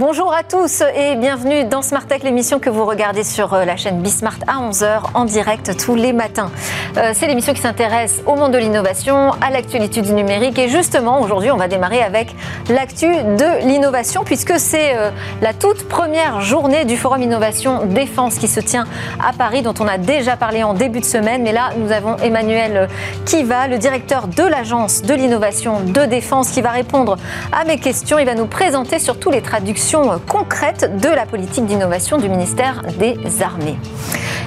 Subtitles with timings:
[0.00, 3.76] Bonjour à tous et bienvenue dans Smart Tech, l'émission que vous regardez sur euh, la
[3.76, 6.50] chaîne Bismart à 11h en direct tous les matins.
[6.96, 11.20] Euh, c'est l'émission qui s'intéresse au monde de l'innovation, à l'actualité du numérique et justement
[11.20, 12.34] aujourd'hui on va démarrer avec
[12.70, 15.10] l'actu de l'innovation puisque c'est euh,
[15.42, 18.86] la toute première journée du Forum Innovation Défense qui se tient
[19.22, 22.16] à Paris dont on a déjà parlé en début de semaine mais là nous avons
[22.22, 22.88] Emmanuel
[23.26, 27.18] Kiva, le directeur de l'agence de l'innovation de défense qui va répondre
[27.52, 28.18] à mes questions.
[28.18, 29.89] Il va nous présenter surtout les traductions
[30.26, 33.76] concrète de la politique d'innovation du ministère des Armées.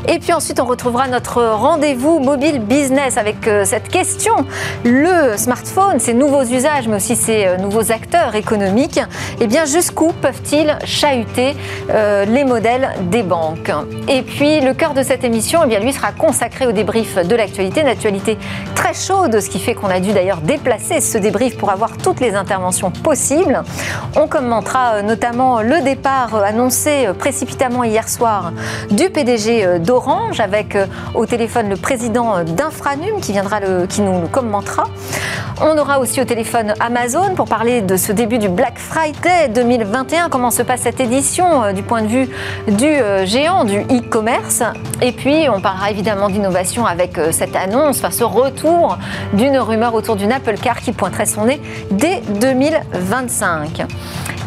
[0.08, 4.34] Et puis ensuite, on retrouvera notre rendez-vous mobile business avec euh, cette question.
[4.84, 9.00] Le smartphone, ses nouveaux usages, mais aussi ses euh, nouveaux acteurs économiques,
[9.40, 11.56] eh bien, jusqu'où peuvent-ils chahuter
[11.90, 13.72] euh, les modèles des banques?
[14.10, 17.36] Et puis, le cœur de cette émission, eh bien, lui sera consacré au débrief de
[17.36, 18.38] l'actualité, une actualité
[18.76, 22.20] très chaude, ce qui fait qu'on a dû d'ailleurs déplacer ce débrief pour avoir toutes
[22.20, 23.64] les interventions possibles.
[24.17, 28.52] On commentera notamment le départ annoncé précipitamment hier soir
[28.92, 30.86] du PDG de Orange, avec euh,
[31.16, 34.84] au téléphone le président euh, d'Infranum qui viendra le, qui nous commentera.
[35.62, 40.28] On aura aussi au téléphone Amazon pour parler de ce début du Black Friday 2021,
[40.28, 42.28] comment se passe cette édition euh, du point de vue
[42.68, 42.92] du
[43.26, 44.62] géant du e-commerce.
[45.02, 48.98] Et puis on parlera évidemment d'innovation avec cette annonce, enfin ce retour
[49.34, 53.86] d'une rumeur autour d'une Apple Car qui pointerait son nez dès 2025.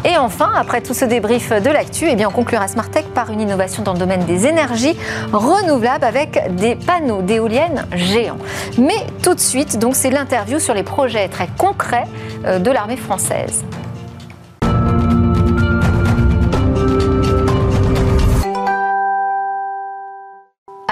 [0.07, 3.41] Et enfin, après tout ce débrief de l'actu, eh bien on conclura Smartech par une
[3.41, 4.95] innovation dans le domaine des énergies
[5.33, 8.37] renouvelables avec des panneaux d'éoliennes géants.
[8.77, 12.05] Mais tout de suite, donc c'est l'interview sur les projets très concrets
[12.45, 13.65] euh, de l'armée française.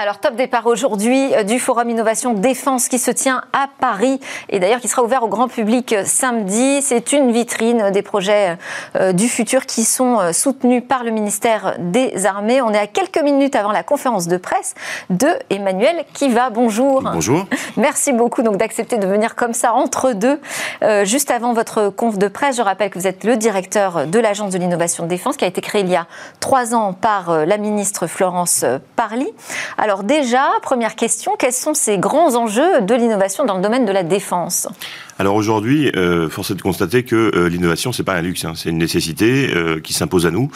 [0.06, 4.60] Alors top départ aujourd'hui euh, du Forum Innovation Défense qui se tient à Paris et
[4.60, 6.80] d'ailleurs qui sera ouvert au grand public euh, samedi.
[6.80, 8.56] C'est une vitrine des projets
[8.94, 12.62] euh, du futur qui sont soutenus par le ministère des Armées.
[12.62, 14.76] On est à quelques minutes avant la conférence de presse
[15.10, 16.50] de Emmanuel Kiva.
[16.50, 17.02] Bonjour.
[17.02, 17.44] Bonjour.
[17.76, 20.40] Merci beaucoup donc d'accepter de venir comme ça entre deux.
[21.02, 24.52] juste avant votre conf de presse, je rappelle que vous êtes le directeur de l'Agence
[24.52, 26.06] de l'innovation de défense qui a été créée il y a
[26.38, 28.64] trois ans par la ministre Florence
[28.94, 29.26] Parly.
[29.78, 33.92] Alors déjà, première question, quels sont ces grands enjeux de l'innovation dans le domaine de
[33.92, 34.68] la défense?
[35.18, 38.52] Alors aujourd'hui, euh, force est de constater que euh, l'innovation, c'est pas un luxe, hein,
[38.54, 40.50] c'est une nécessité euh, qui s'impose à nous.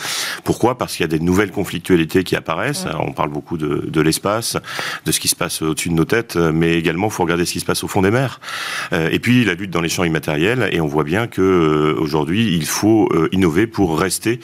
[0.44, 0.76] Pourquoi?
[0.76, 2.86] Parce qu'il y a des nouvelles conflictualités qui apparaissent.
[2.98, 4.58] on parle beaucoup de, de l'espace,
[5.06, 7.52] de ce qui se passe au-dessus de nos têtes, mais également, il faut regarder ce
[7.52, 8.38] qui se passe au fond des mers.
[8.92, 10.68] Euh, et puis la lutte dans les champs immatériels.
[10.72, 14.40] Et on voit bien que euh, aujourd'hui, il faut innover pour rester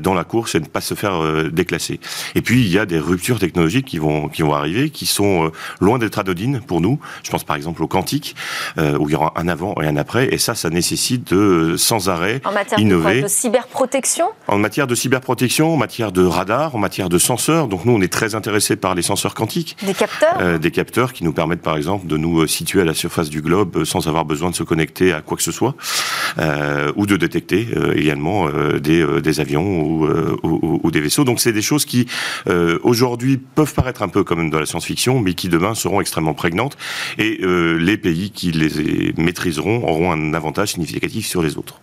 [0.00, 2.00] dans la course et ne pas se faire déclasser.
[2.34, 5.50] Et puis il y a des ruptures technologiques qui vont qui vont arriver, qui sont
[5.80, 6.98] loin d'être anodines pour nous.
[7.22, 8.34] Je pense par exemple au quantique,
[8.78, 10.32] où il y aura un avant et un après.
[10.32, 13.22] Et ça, ça nécessite de sans arrêt en matière innover.
[13.22, 14.26] De, cyberprotection?
[14.48, 17.68] En matière de cyberprotection, en matière de radar, en matière de senseurs.
[17.68, 19.76] Donc nous, on est très intéressés par les senseurs quantiques.
[19.84, 20.38] Des capteurs?
[20.40, 23.30] Euh, Des capteurs qui nous permettent, par exemple, de nous euh, situer à la surface
[23.30, 25.74] du globe euh, sans avoir besoin de se connecter à quoi que ce soit,
[26.38, 28.48] euh, ou de détecter euh, également
[28.80, 30.06] des, des, avions ou,
[30.42, 31.24] ou, ou, des vaisseaux.
[31.24, 32.06] Donc c'est des choses qui,
[32.82, 36.76] aujourd'hui, peuvent paraître un peu comme de la science-fiction, mais qui demain seront extrêmement prégnantes.
[37.18, 39.39] Et les pays qui les maîtrisent
[39.82, 41.80] auront un avantage significatif sur les autres.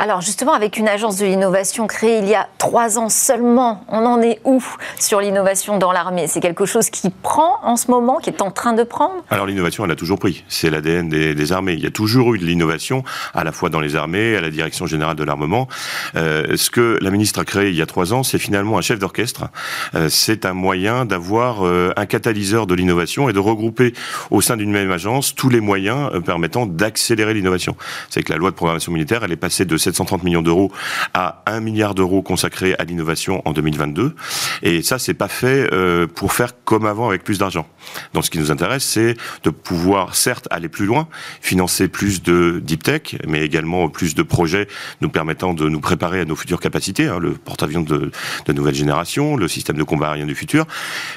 [0.00, 4.04] Alors justement, avec une agence de l'innovation créée il y a trois ans seulement, on
[4.04, 4.62] en est où
[4.98, 6.26] sur l'innovation dans l'armée?
[6.26, 9.24] C'est quelque chose qui prend en ce moment, qui est en train de prendre?
[9.30, 10.44] Alors l'innovation, elle a toujours pris.
[10.48, 11.72] C'est l'ADN des, armées.
[11.72, 13.04] Il y a toujours eu de l'innovation,
[13.34, 15.68] à la fois dans les armées, à la direction générale de l'armement.
[16.16, 18.82] Euh, ce que la ministre a créé il y a trois ans, c'est finalement un
[18.82, 19.48] chef d'orchestre.
[19.94, 23.94] Euh, c'est un moyen d'avoir euh, un catalyseur de l'innovation et de regrouper
[24.30, 27.76] au sein d'une même agence tous les moyens permettant d'accélérer l'innovation.
[28.10, 30.70] C'est que la loi de programmation militaire, elle est passée de 730 millions d'euros
[31.14, 34.14] à 1 milliard d'euros consacrés à l'innovation en 2022.
[34.62, 37.66] Et ça, c'est pas fait euh, pour faire comme avant avec plus d'argent.
[38.14, 39.14] Donc, ce qui nous intéresse, c'est
[39.44, 41.08] de pouvoir, certes, aller plus loin,
[41.40, 44.68] financer plus de deep tech, mais également plus de projets
[45.00, 48.10] nous permettant de nous préparer à nos futures capacités, hein, le porte-avions de,
[48.52, 50.66] nouvelle génération, le système de combat aérien du futur,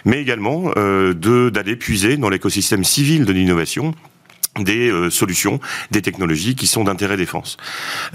[0.05, 1.13] mais également euh,
[1.49, 3.93] d'aller puiser dans l'écosystème civil de l'innovation
[4.59, 5.59] des euh, solutions,
[5.91, 7.55] des technologies qui sont d'intérêt défense.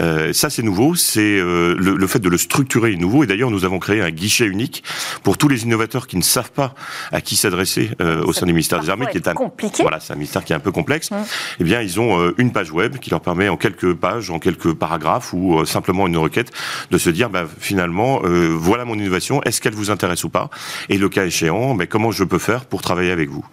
[0.01, 3.25] Euh, ça, c'est nouveau, c'est euh, le, fait de le structurer est nouveau.
[3.25, 4.85] Et d'ailleurs, nous avons créé un guichet unique
[5.23, 6.75] pour tous les innovateurs qui ne savent pas
[7.11, 9.83] à qui s'adresser au sein du ministère des Armées, qui est un compliqué.
[9.83, 11.11] Voilà, c'est un ministère qui est un peu complexe.
[11.11, 11.25] Hum.
[11.61, 14.75] Eh bien, ils ont une page web qui leur permet en quelques pages, en quelques
[14.75, 16.53] paragraphes ou simplement une requête
[16.91, 19.43] de se dire, bah, finalement, voilà mon innovation.
[19.43, 20.51] Est-ce qu'elle vous intéresse ou pas?
[20.89, 23.45] Et le cas échéant, bah, comment je peux faire pour travailler avec vous?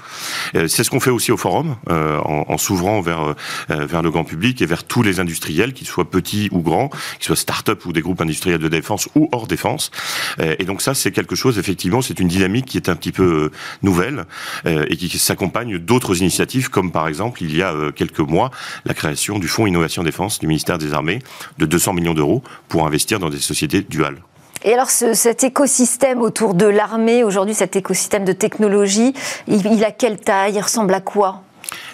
[0.54, 3.36] C'est ce qu'on fait aussi au forum en, en s'ouvrant vers,
[3.70, 6.90] euh, vers le grand public et vers tous les industriels, qu'ils soient petits ou grands,
[7.20, 9.92] qu'ils soient start-up ou des groupes industriels de défense ou hors défense.
[10.40, 13.12] Euh, et donc ça, c'est quelque chose, effectivement, c'est une dynamique qui est un petit
[13.12, 13.52] peu euh,
[13.84, 14.26] nouvelle
[14.66, 18.50] et qui s'accompagne d'autres initiatives, comme par exemple, il y a quelques mois,
[18.86, 21.20] la création du Fonds Innovation Défense du ministère des Armées
[21.58, 24.18] de 200 millions d'euros pour investir dans des sociétés duales.
[24.64, 29.14] Et alors, cet écosystème autour de l'armée, aujourd'hui, cet écosystème de technologie,
[29.48, 30.54] il a quelle taille?
[30.56, 31.44] Il ressemble à quoi?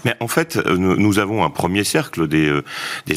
[0.05, 2.63] Mais en fait, euh, nous avons un premier cercle des, euh,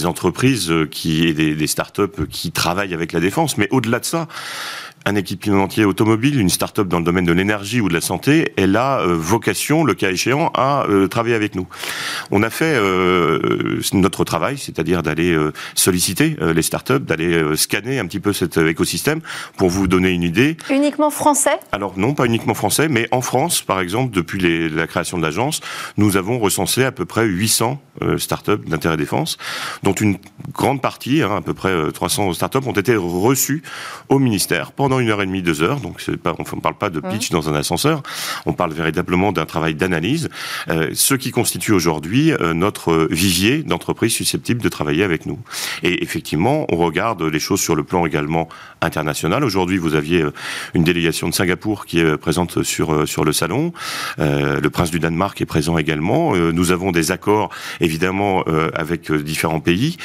[0.04, 3.58] entreprises euh, qui, et des, des start-up qui travaillent avec la défense.
[3.58, 4.28] Mais au-delà de ça,
[5.04, 8.76] un équipementier automobile, une start-up dans le domaine de l'énergie ou de la santé, elle
[8.76, 11.66] a euh, vocation, le cas échéant, à euh, travailler avec nous.
[12.30, 15.36] On a fait euh, notre travail, c'est-à-dire d'aller
[15.74, 19.20] solliciter les start-up, d'aller scanner un petit peu cet écosystème
[19.56, 20.56] pour vous donner une idée.
[20.70, 21.58] Uniquement français?
[21.72, 25.22] Alors non, pas uniquement français, mais en France, par exemple, depuis les, la création de
[25.22, 25.60] l'agence,
[25.96, 27.80] nous avons recensé à peu près 800
[28.16, 29.36] start-up d'intérêt défense,
[29.82, 30.16] dont une
[30.52, 33.62] grande partie, hein, à peu près 300 start-up, ont été reçues
[34.08, 35.80] au ministère pendant une heure et demie, deux heures.
[35.80, 38.02] Donc pas, on ne parle pas de pitch dans un ascenseur.
[38.46, 40.28] On parle véritablement d'un travail d'analyse,
[40.68, 45.38] euh, ce qui constitue aujourd'hui euh, notre vivier d'entreprises susceptibles de travailler avec nous.
[45.82, 48.48] Et effectivement, on regarde les choses sur le plan également
[48.80, 49.44] international.
[49.44, 50.32] Aujourd'hui, vous aviez euh,
[50.74, 53.72] une délégation de Singapour qui est présente sur sur le salon.
[54.18, 56.34] le prince du Danemark est présent également.
[56.36, 57.50] nous avons des accords
[57.80, 59.96] évidemment avec différents pays,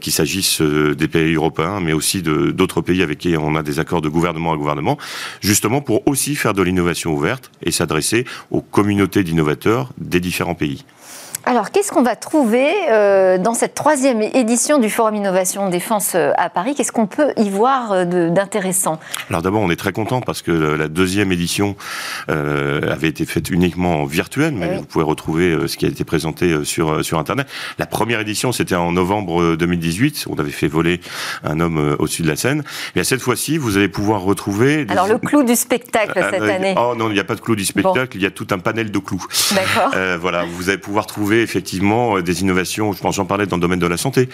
[0.00, 4.02] qu'il s'agisse des pays européens, mais aussi d'autres pays avec qui on a des accords
[4.02, 4.98] de gouvernement gouvernement à gouvernement,
[5.40, 10.84] justement pour aussi faire de l'innovation ouverte et s'adresser aux communautés d'innovateurs des différents pays.
[11.46, 16.32] Alors, qu'est-ce qu'on va trouver euh, dans cette troisième édition du Forum Innovation Défense euh,
[16.38, 16.74] à Paris?
[16.74, 18.98] Qu'est-ce qu'on peut y voir euh, d'intéressant?
[19.28, 21.76] Alors d'abord, on est très content parce que la deuxième édition
[22.28, 26.64] avait été faite uniquement en virtuel, mais vous pouvez retrouver ce qui a été présenté
[26.64, 27.46] sur sur Internet.
[27.78, 30.26] La première édition, c'était en novembre 2018.
[30.30, 31.00] On avait fait voler
[31.42, 32.62] un homme au-dessus de la scène.
[32.96, 34.86] Et cette fois-ci, vous allez pouvoir retrouver...
[34.88, 37.56] Alors le clou du spectacle cette année Oh non, il n'y a pas de clou
[37.56, 39.24] du spectacle, il y a tout un panel de clous.
[39.54, 39.94] D'accord.
[40.20, 43.60] voilà, vous allez pouvoir trouver effectivement euh, des innovations, je pense j'en parlais dans le
[43.60, 44.28] domaine de la santé,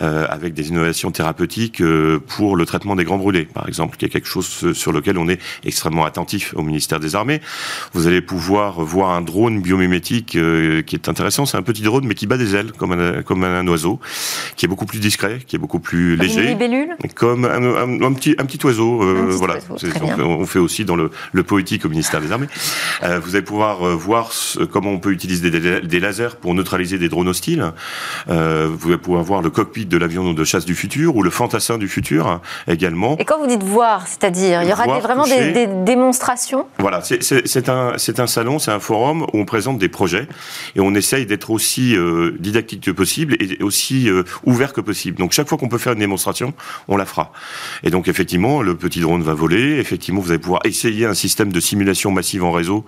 [0.00, 4.04] euh, avec des innovations thérapeutiques euh, pour le traitement des grands brûlés, par exemple, qui
[4.04, 7.40] est quelque chose sur lequel on est extrêmement attentif au ministère des Armées.
[7.92, 10.38] Vous allez pouvoir voir un drone biomimétique
[10.86, 13.44] qui est intéressant, c'est un petit drone mais qui bat des ailes comme un, comme
[13.44, 14.00] un, oiseau,
[14.56, 16.42] qui est beaucoup plus discret, qui est beaucoup plus léger.
[16.42, 19.00] Une libellule Comme un, petit, un petit oiseau,
[19.36, 19.56] voilà.
[20.18, 22.48] on, fait aussi dans le, le, poétique au ministère des Armées.
[23.02, 24.32] vous allez pouvoir voir
[24.70, 27.72] comment on peut utiliser des, des lasers pour neutraliser des drones hostiles.
[28.28, 31.30] Euh, vous allez pouvoir voir le cockpit de l'avion de chasse du futur ou le
[31.30, 33.16] fantassin du futur hein, également.
[33.18, 37.92] Et quand vous dites voir, c'est-à-dire, il y aura vraiment des, démonstrations Voilà, c'est un,
[38.18, 40.28] un salon, c'est un forum où on présente des projets
[40.74, 45.18] et on essaye d'être aussi euh, didactique que possible et aussi euh, ouvert que possible.
[45.18, 46.54] Donc chaque fois qu'on peut faire une démonstration,
[46.88, 47.32] on la fera.
[47.82, 49.78] Et donc effectivement, le petit drone va voler.
[49.78, 52.84] Effectivement, vous allez pouvoir essayer un système de simulation massive en réseau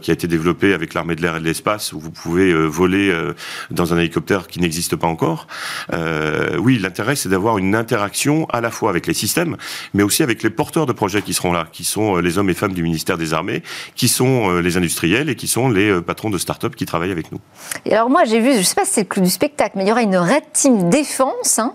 [0.00, 2.79] qui a été développé avec l'armée de l'air et de l'espace où vous pouvez voler
[2.82, 3.34] euh,
[3.70, 5.46] dans un hélicoptère qui n'existe pas encore.
[5.92, 9.56] Euh, oui, l'intérêt, c'est d'avoir une interaction à la fois avec les systèmes,
[9.94, 12.50] mais aussi avec les porteurs de projets qui seront là, qui sont euh, les hommes
[12.50, 13.62] et femmes du ministère des Armées,
[13.94, 17.38] qui sont les industriels et qui sont les patrons de start-up qui travaillent avec nous.
[17.84, 19.72] Et alors moi, j'ai vu, je ne sais pas si c'est le clou du spectacle,
[19.76, 21.74] mais il y aura une Red Team Défense, hein,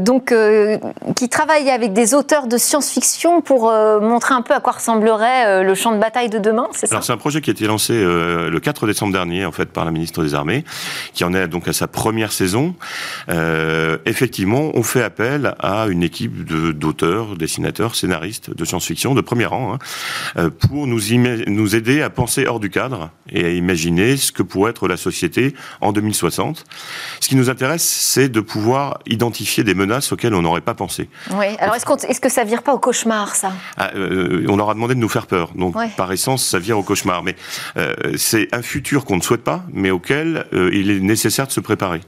[0.00, 0.34] donc
[1.14, 5.74] qui travaille avec des auteurs de science-fiction pour montrer un peu à quoi ressemblerait le
[5.74, 6.96] champ de bataille de demain, c'est ça?
[6.96, 9.84] Alors c'est un projet qui a été lancé le 4 décembre dernier, en fait, par
[9.84, 10.64] la ministre des Armées,
[11.14, 12.74] qui en est donc à sa première saison.
[13.28, 19.46] Euh, effectivement, on fait appel à une équipe d'auteurs, dessinateurs, scénaristes de science-fiction de premier
[19.46, 19.78] rang, hein,
[20.36, 21.00] euh, pour nous,
[21.46, 24.96] nous aider à penser hors du cadre et à imaginer ce que pourrait être la
[24.96, 26.64] société en 2060.
[27.20, 31.08] Ce qui nous intéresse, c'est de pouvoir identifier des menaces auxquelles on n'aurait pas pensé.
[31.32, 31.46] Oui.
[31.58, 33.52] Alors, est-ce, que ça vire pas au cauchemar, ça?
[33.76, 35.52] Ah, euh, On leur a demandé de nous faire peur.
[35.54, 37.22] Donc, par essence, ça vire au cauchemar.
[37.22, 37.36] Mais
[37.76, 41.52] euh, c'est un futur qu'on ne souhaite pas, mais auquel euh, il est nécessaire de
[41.52, 42.00] se préparer.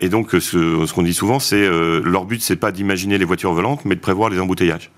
[0.00, 3.84] et donc, ce, qu'on dit souvent, c'est leur but, c'est pas d'imaginer les voitures volantes,
[3.84, 4.90] mais de prévoir les embouteillages.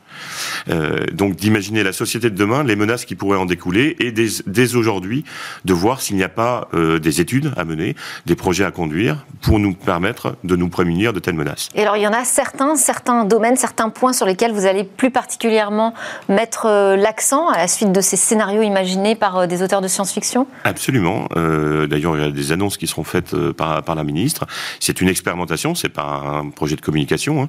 [0.68, 4.28] Euh, donc d'imaginer la société de demain, les menaces qui pourraient en découler, et dès,
[4.46, 5.24] dès aujourd'hui
[5.64, 7.96] de voir s'il n'y a pas euh, des études à mener,
[8.26, 11.68] des projets à conduire pour nous permettre de nous prémunir de telles menaces.
[11.74, 14.84] Et alors il y en a certains, certains domaines, certains points sur lesquels vous allez
[14.84, 15.94] plus particulièrement
[16.28, 20.46] mettre euh, l'accent à la suite de ces scénarios imaginés par des auteurs de science-fiction?
[20.64, 21.28] Absolument.
[21.36, 24.46] D'ailleurs, il y a des annonces qui seront faites par, par la ministre.
[24.80, 27.42] C'est une expérimentation, c'est pas un projet de communication.
[27.42, 27.46] Hein.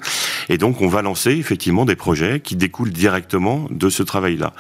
[0.49, 4.53] Et donc, on va lancer effectivement des projets qui découlent directement de ce travail-là.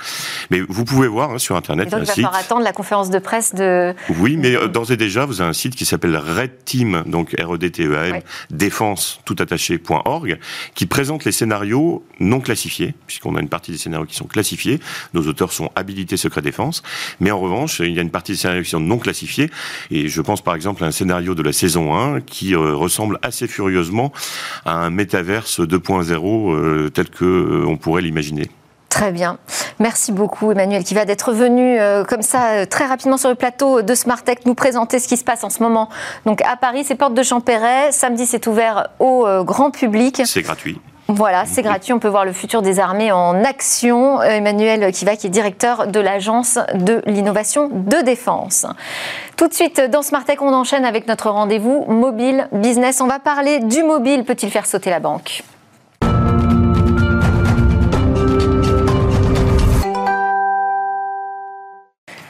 [0.49, 1.87] Mais vous pouvez voir hein, sur Internet.
[1.87, 3.93] Et donc, il va falloir attendre la conférence de presse de.
[4.17, 7.35] Oui, mais euh, d'ores et déjà, vous avez un site qui s'appelle Red Team, donc
[7.39, 10.39] R E D T E A M, défense tout attaché.org,
[10.73, 14.79] qui présente les scénarios non classifiés, puisqu'on a une partie des scénarios qui sont classifiés.
[15.13, 16.81] Nos auteurs sont habilités secret défense,
[17.19, 19.49] mais en revanche, il y a une partie des scénarios qui sont non classifiés.
[19.91, 23.19] Et je pense par exemple à un scénario de la saison 1 qui euh, ressemble
[23.21, 24.11] assez furieusement
[24.65, 28.49] à un métaverse 2.0 euh, tel que on pourrait l'imaginer.
[28.89, 29.37] Très bien.
[29.79, 33.81] Merci beaucoup Emmanuel qui va d'être venu euh, comme ça très rapidement sur le plateau
[33.81, 35.89] de Smartech nous présenter ce qui se passe en ce moment.
[36.25, 37.91] Donc à Paris, c'est porte de Champéret.
[37.91, 40.21] Samedi, c'est ouvert au grand public.
[40.25, 40.79] C'est gratuit.
[41.11, 41.91] Voilà, c'est gratuit.
[41.91, 44.21] On peut voir le futur des armées en action.
[44.21, 48.67] Emmanuel Kiva, qui est directeur de l'Agence de l'innovation de défense.
[49.35, 53.01] Tout de suite, dans Smartech, on enchaîne avec notre rendez-vous mobile business.
[53.01, 54.23] On va parler du mobile.
[54.23, 55.41] Peut-il faire sauter la banque?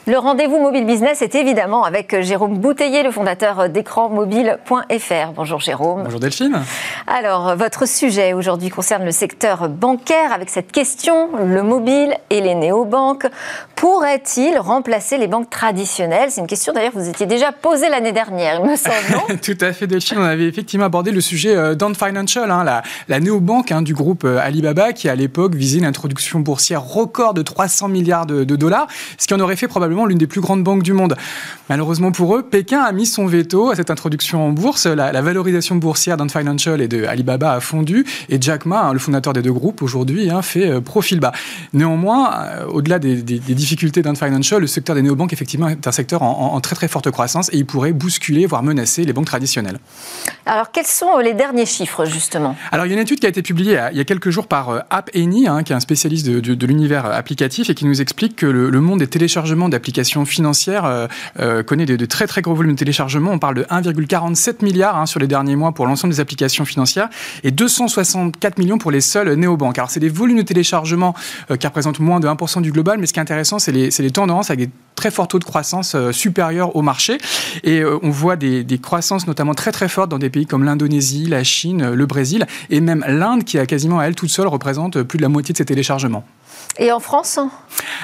[0.09, 5.33] Le rendez-vous mobile business est évidemment avec Jérôme Bouteiller, le fondateur d'écranmobile.fr.
[5.35, 6.01] Bonjour Jérôme.
[6.03, 6.63] Bonjour Delphine.
[7.05, 12.55] Alors, votre sujet aujourd'hui concerne le secteur bancaire avec cette question, le mobile et les
[12.55, 13.27] néobanques.
[13.75, 16.31] Pourraient-ils remplacer les banques traditionnelles?
[16.31, 19.39] C'est une question d'ailleurs que vous étiez déjà posée l'année dernière, il me semble.
[19.43, 23.19] Tout à fait Delphine, on avait effectivement abordé le sujet euh, Financial, hein, la, la
[23.19, 27.43] néobanque hein, du groupe euh, Alibaba qui à l'époque visait une introduction boursière record de
[27.43, 28.87] 300 milliards de dollars,
[29.19, 31.15] ce qui en aurait fait probablement l'une des plus grandes banques du monde.
[31.69, 34.87] Malheureusement pour eux, Pékin a mis son veto à cette introduction en bourse.
[34.87, 38.97] La, valorisation boursière d'Ant Financial et de Alibaba a fondu et Jack Ma, hein, le
[38.97, 41.31] fondateur des deux groupes, aujourd'hui hein, fait euh, profil bas.
[41.73, 46.23] Néanmoins, euh, au-delà des, difficultés d'Ant Financial, le secteur des néobanques effectivement est un secteur
[46.23, 49.79] en, très très forte croissance et il pourrait bousculer, voire menacer les banques traditionnelles.
[50.47, 52.55] Alors quels sont les derniers chiffres justement?
[52.71, 54.31] Alors il y a une étude qui a été publiée euh, il y a quelques
[54.31, 58.01] jours par App Annie, hein, qui est un spécialiste de, l'univers applicatif et qui nous
[58.01, 61.07] explique que le, le monde des téléchargements d'applications application financière euh,
[61.39, 63.31] euh, connaît de, très très gros volumes de téléchargements.
[63.31, 67.09] On parle de 1,47 milliard hein, sur les derniers mois pour l'ensemble des applications financières
[67.43, 69.77] et 264 millions pour les seules néobanques.
[69.79, 71.15] Alors c'est des volumes de téléchargement
[71.49, 74.11] euh, qui représentent moins de 1% du global, mais ce qui est intéressant, c'est les,
[74.11, 77.17] tendances avec des très forts taux de croissance supérieurs au marché.
[77.63, 81.25] Et on voit des, des, croissances notamment très très fortes dans des pays comme l'Indonésie,
[81.25, 85.03] la Chine, le Brésil et même l'Inde qui a quasiment à elle toute seule représente
[85.03, 86.25] plus de la moitié de ces téléchargements.
[86.77, 87.39] Et en France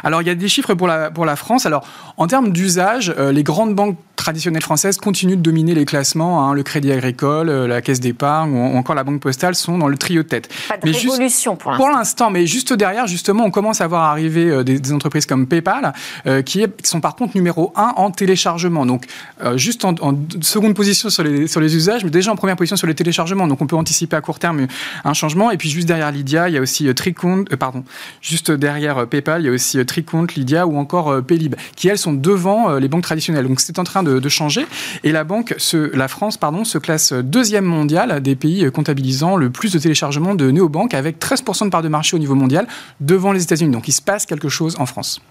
[0.04, 1.66] Alors, il y a des chiffres pour la, pour la France.
[1.66, 6.48] Alors, en termes d'usage, euh, les grandes banques traditionnelles françaises continuent de dominer les classements.
[6.48, 6.54] Hein.
[6.54, 9.98] Le Crédit Agricole, euh, la Caisse d'épargne ou, encore la Banque Postale sont dans le
[9.98, 10.50] trio de tête.
[10.68, 11.86] Pas de révolution pour l'instant.
[11.86, 15.48] Pour l'instant, mais juste derrière, justement, on commence à voir arriver euh, des, entreprises comme
[15.48, 15.94] PayPal,
[16.46, 18.86] qui, sont par contre numéro 1 en téléchargement.
[18.86, 19.06] Donc,
[19.56, 19.96] juste en,
[20.42, 23.48] seconde position sur les, sur les usages, mais déjà en première position sur les téléchargements.
[23.48, 24.68] Donc, on peut anticiper à court terme
[25.04, 25.52] un changement.
[25.52, 27.84] Et puis, juste derrière Lydia, il y a aussi Tricon, pardon,
[28.22, 31.56] juste derrière euh, PayPal, il y a aussi euh, Tricont, Lydia ou encore euh, Paylib,
[31.76, 33.48] qui elles sont devant les banques traditionnelles.
[33.48, 34.66] Donc c'est en train de, changer.
[35.04, 39.72] Et la banque, la France, pardon, se classe deuxième mondial des pays comptabilisant le plus
[39.74, 42.68] de téléchargements de néobanques, avec 13% de part de marché au niveau mondial,
[43.00, 43.72] devant les États-Unis.
[43.72, 45.22] Donc il se passe quelque chose en France.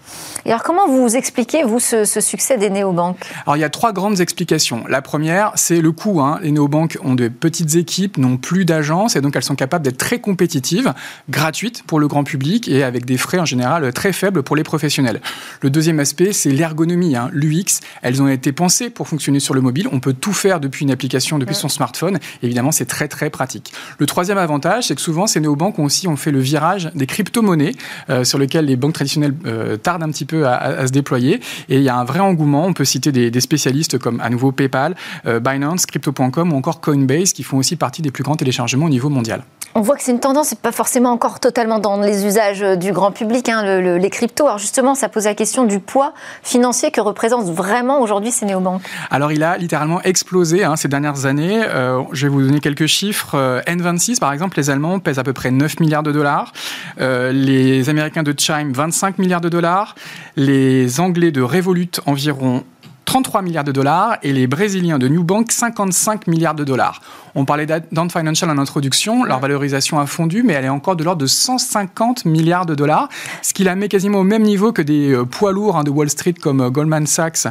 [0.45, 3.25] Et alors comment vous expliquez, vous, ce, succès des néobanques?
[3.45, 4.83] Alors il y a trois grandes explications.
[4.87, 6.21] La première, c'est le coût.
[6.21, 6.39] Hein.
[6.41, 9.97] Les néobanques ont de petites équipes, n'ont plus d'agences, et donc elles sont capables d'être
[9.97, 10.93] très compétitives,
[11.29, 14.63] gratuites pour le grand public et avec des frais en général très faibles pour les
[14.63, 15.21] professionnels.
[15.61, 17.81] Le deuxième aspect, c'est l'ergonomie, hein, l'UX.
[18.01, 19.87] Elles ont été pensées pour fonctionner sur le mobile.
[19.91, 22.19] On peut tout faire depuis une application, depuis son smartphone.
[22.43, 23.73] Évidemment, c'est très très pratique.
[23.99, 27.05] Le troisième avantage, c'est que souvent ces néobanques ont aussi ont fait le virage des
[27.05, 27.73] crypto-monnaies
[28.09, 31.39] euh, sur lesquelles les banques traditionnelles euh, tardent un petit peu à, se déployer.
[31.69, 32.65] Et il y a un vrai engouement.
[32.65, 34.95] On peut citer des, spécialistes comme à nouveau PayPal,
[35.27, 38.89] euh, Binance, Crypto.com ou encore Coinbase qui font aussi partie des plus grands téléchargements au
[38.89, 39.43] niveau mondial.
[39.77, 43.11] On voit que c'est une tendance, pas forcément encore totalement dans les usages du grand
[43.11, 44.45] public, hein, les cryptos.
[44.45, 46.13] Alors justement, ça pose la question du poids
[46.43, 48.83] financier que représentent vraiment aujourd'hui ces néobanques.
[49.11, 51.61] Alors il a littéralement explosé hein, ces dernières années.
[51.61, 53.35] Euh, je vais vous donner quelques chiffres.
[53.35, 56.53] Euh, N26, par exemple, les Allemands pèsent à peu près 9 milliards de dollars.
[57.01, 59.95] Euh, les Américains de Chime, 25 milliards de dollars.
[60.37, 62.63] Les Anglais de Revolut, environ
[63.05, 67.01] 33 milliards de dollars et les Brésiliens de New Bank 55 milliards de dollars.
[67.37, 71.03] On parlait d'Ant Financial en introduction, leur valorisation a fondu, mais elle est encore de
[71.03, 73.09] l'ordre de 150 milliards de dollars,
[73.41, 75.89] ce qui la met quasiment au même niveau que des euh, poids lourds hein, de
[75.89, 77.47] Wall Street comme euh, Goldman Sachs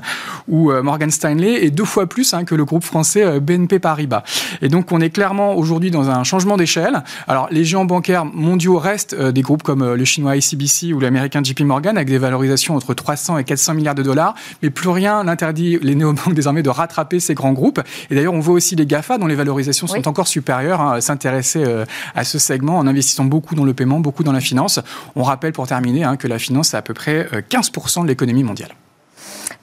[0.49, 4.23] ou euh, Morgan Stanley, et deux fois plus hein, que le groupe français BNP Paribas.
[4.63, 7.05] Et donc on est clairement aujourd'hui dans un changement d'échelle.
[7.29, 11.61] Alors les géants bancaires mondiaux restent des groupes comme le chinois ICBC ou l'américain JP
[11.61, 15.79] Morgan avec des valorisations entre 300 et 400 milliards de dollars, mais plus rien n'interdit
[15.83, 17.81] les néobanques désormais de rattraper ces grands groupes.
[18.11, 21.63] Et d'ailleurs on voit aussi les GAFA dont les valorisations sont encore supérieures hein, s'intéresser
[21.65, 21.85] euh,
[22.15, 24.81] à ce segment en investissant beaucoup dans le paiement, beaucoup dans la finance.
[25.17, 28.09] On rappelle pour terminer hein, que la finance, c'est à peu près 15% euh, de
[28.09, 28.71] l'économie mondiale.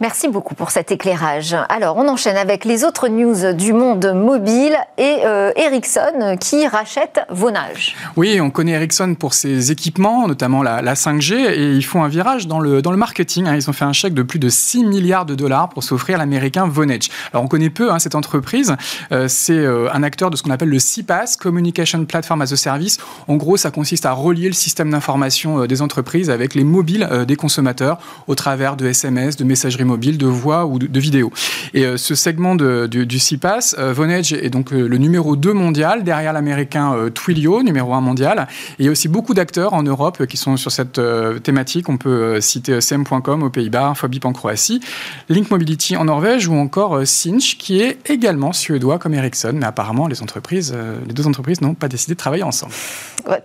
[0.01, 1.55] Merci beaucoup pour cet éclairage.
[1.69, 7.21] Alors, on enchaîne avec les autres news du monde mobile et euh, Ericsson qui rachète
[7.29, 7.95] Vonage.
[8.15, 12.47] Oui, on connaît Ericsson pour ses équipements, notamment la, 5G, et ils font un virage
[12.47, 13.45] dans le, dans le marketing.
[13.45, 13.55] Hein.
[13.55, 16.65] Ils ont fait un chèque de plus de 6 milliards de dollars pour s'offrir l'américain
[16.65, 17.09] Vonage.
[17.31, 18.75] Alors, on connaît peu hein, cette entreprise.
[19.11, 22.55] Euh, c'est euh, un acteur de ce qu'on appelle le CPaaS, Communication Platform as a
[22.55, 22.97] Service.
[23.27, 27.35] En gros, ça consiste à relier le système d'information des entreprises avec les mobiles des
[27.35, 31.31] consommateurs au travers de SMS, de messagerie mobile, de voix ou de, vidéo.
[31.73, 35.53] Et euh, ce segment de, du CPAS, euh, Vonage est donc euh, le numéro 2
[35.53, 38.47] mondial, derrière l'américain Twilio, numéro 1 mondial.
[38.79, 40.99] Et il y a aussi beaucoup d'acteurs en Europe qui sont sur cette
[41.43, 41.89] thématique.
[41.89, 44.81] On peut citer CM.com aux Pays-Bas, Infobip en Croatie,
[45.29, 49.53] Link Mobility en Norvège ou encore Cinch, qui est également suédois comme Ericsson.
[49.55, 50.75] Mais apparemment, les entreprises,
[51.07, 52.73] les deux entreprises n'ont pas décidé de travailler ensemble.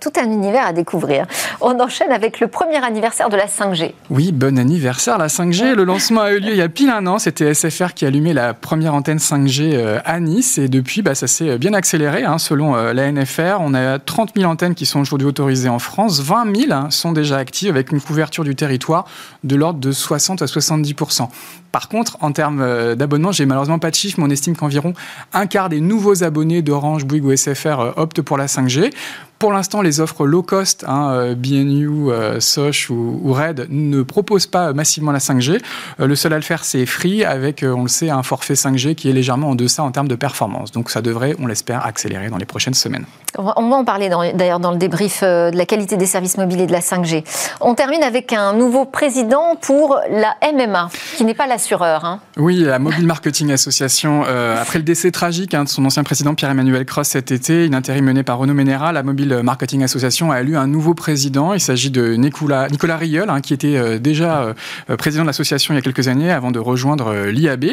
[0.00, 1.26] Tout un univers à découvrir.
[1.60, 3.92] On enchaîne avec le premier anniversaire de la 5G.
[4.10, 5.74] Oui, bon anniversaire la 5G.
[5.74, 7.18] Le lancement a eu lieu il y a pile un an.
[7.18, 10.58] C'était SFR qui allumait la première antenne 5G euh, à Nice.
[10.58, 12.24] Et depuis, bah, ça s'est bien accéléré.
[12.24, 12.38] Hein.
[12.38, 16.20] Selon euh, la NFR, on a 30 000 antennes qui sont aujourd'hui autorisées en France.
[16.20, 19.06] 20 000 hein, sont déjà actives avec une couverture du territoire
[19.44, 21.28] de l'ordre de 60 à 70%
[21.76, 24.94] par contre, en termes euh, d'abonnements, j'ai malheureusement pas de chiffres, mais on estime qu'environ
[25.34, 28.94] un quart des nouveaux abonnés d'Orange, Bouygues ou SFR optent pour la 5G.
[29.38, 34.46] Pour l'instant, les offres low cost, hein, euh, BNU, euh, Soch ou, Red, ne proposent
[34.46, 35.60] pas massivement la 5G.
[36.00, 38.94] Euh, le seul à le faire, c'est Free, avec, on le sait, un forfait 5G
[38.94, 40.72] qui est légèrement en deçà en termes de performance.
[40.72, 43.04] Donc ça devrait, on l'espère, accélérer dans les prochaines semaines.
[43.36, 46.66] On va en parler d'ailleurs dans le débrief de la qualité des services mobiles et
[46.66, 47.22] de la 5G.
[47.60, 50.88] On termine avec un nouveau président pour la MMA,
[51.18, 52.06] qui n'est pas l'assureur.
[52.06, 52.20] Hein.
[52.38, 54.22] Oui, la Mobile Marketing Association.
[54.22, 58.06] après le décès tragique hein, de son ancien président Pierre-Emmanuel Cross cet été, une intérim
[58.06, 61.54] menée par Renaud Ménéra, la Mobile Marketing Association a élu un nouveau président.
[61.54, 64.54] Il s'agit de Nicolas, Rieul, hein, qui était euh, déjà
[64.90, 67.64] euh, président de l'association il y a quelques années avant de rejoindre euh, l'IAB.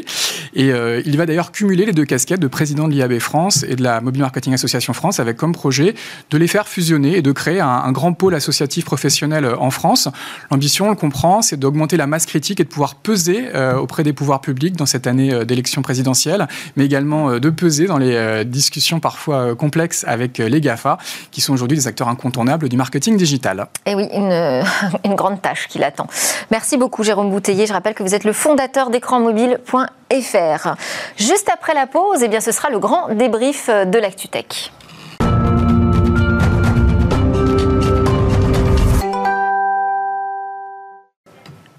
[0.55, 0.71] Et
[1.05, 4.01] il va d'ailleurs cumuler les deux casquettes de président de l'IAB France et de la
[4.01, 5.95] Mobile Marketing Association France avec comme projet
[6.29, 10.09] de les faire fusionner et de créer un, grand pôle associatif professionnel en France.
[10.51, 13.49] L'ambition, on le comprend, c'est d'augmenter la masse critique et de pouvoir peser
[13.79, 18.45] auprès des pouvoirs publics dans cette année d'élection présidentielle, mais également de peser dans les
[18.45, 20.97] discussions parfois complexes avec les GAFA,
[21.31, 23.67] qui sont aujourd'hui des acteurs incontournables du marketing digital.
[23.85, 24.63] Et eh oui, une,
[25.05, 26.07] une grande tâche qui l'attend.
[26.51, 27.65] Merci beaucoup Jérôme Bouteiller.
[27.65, 30.75] Je rappelle que vous êtes le fondateur d'écranmobile.fr.
[31.17, 34.71] Juste après la pause, eh bien, ce sera le grand débrief de l'ActuTech.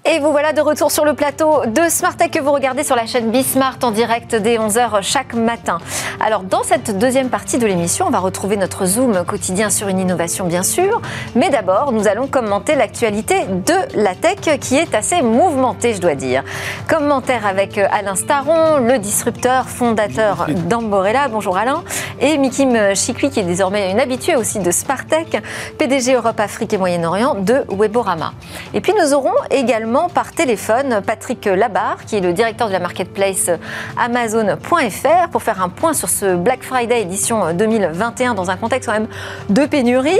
[0.07, 2.95] Et vous voilà de retour sur le plateau de Smart Tech que vous regardez sur
[2.95, 5.79] la chaîne Bismart en direct dès 11h chaque matin.
[6.19, 9.97] Alors dans cette deuxième partie de l'émission, on va retrouver notre zoom quotidien sur une
[9.97, 11.01] innovation bien sûr,
[11.33, 16.13] mais d'abord nous allons commenter l'actualité de la tech qui est assez mouvementée je dois
[16.13, 16.43] dire.
[16.87, 21.83] Commentaire avec Alain Staron, le disrupteur fondateur d'Amborella, bonjour Alain,
[22.21, 25.41] et Mikim Chikwi qui est désormais une habituée aussi de Smart Tech,
[25.79, 28.33] PDG Europe, Afrique et Moyen-Orient de Weborama.
[28.75, 32.79] Et puis nous aurons également par téléphone Patrick Labarre, qui est le directeur de la
[32.79, 33.49] marketplace
[33.97, 38.99] Amazon.fr, pour faire un point sur ce Black Friday édition 2021 dans un contexte quand
[38.99, 39.07] même
[39.49, 40.19] de pénurie.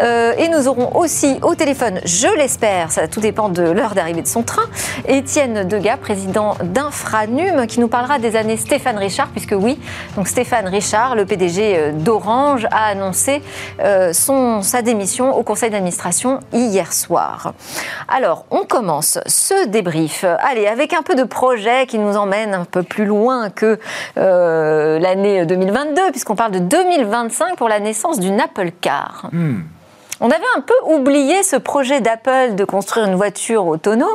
[0.00, 4.20] Euh, et nous aurons aussi au téléphone, je l'espère, ça tout dépend de l'heure d'arrivée
[4.20, 4.66] de son train,
[5.08, 9.78] Étienne Degas, président d'Infranum, qui nous parlera des années Stéphane Richard, puisque oui,
[10.16, 13.42] donc Stéphane Richard, le PDG euh, d'Orange, a annoncé
[13.80, 17.54] euh, son, sa démission au conseil d'administration hier soir.
[18.08, 20.24] Alors, on commence ce débrief.
[20.40, 23.78] Allez, avec un peu de projet qui nous emmène un peu plus loin que
[24.16, 29.28] euh, l'année 2022, puisqu'on parle de 2025 pour la naissance d'une Apple Car.
[29.32, 29.62] Hmm.
[30.20, 34.08] On avait un peu oublié ce projet d'Apple de construire une voiture autonome,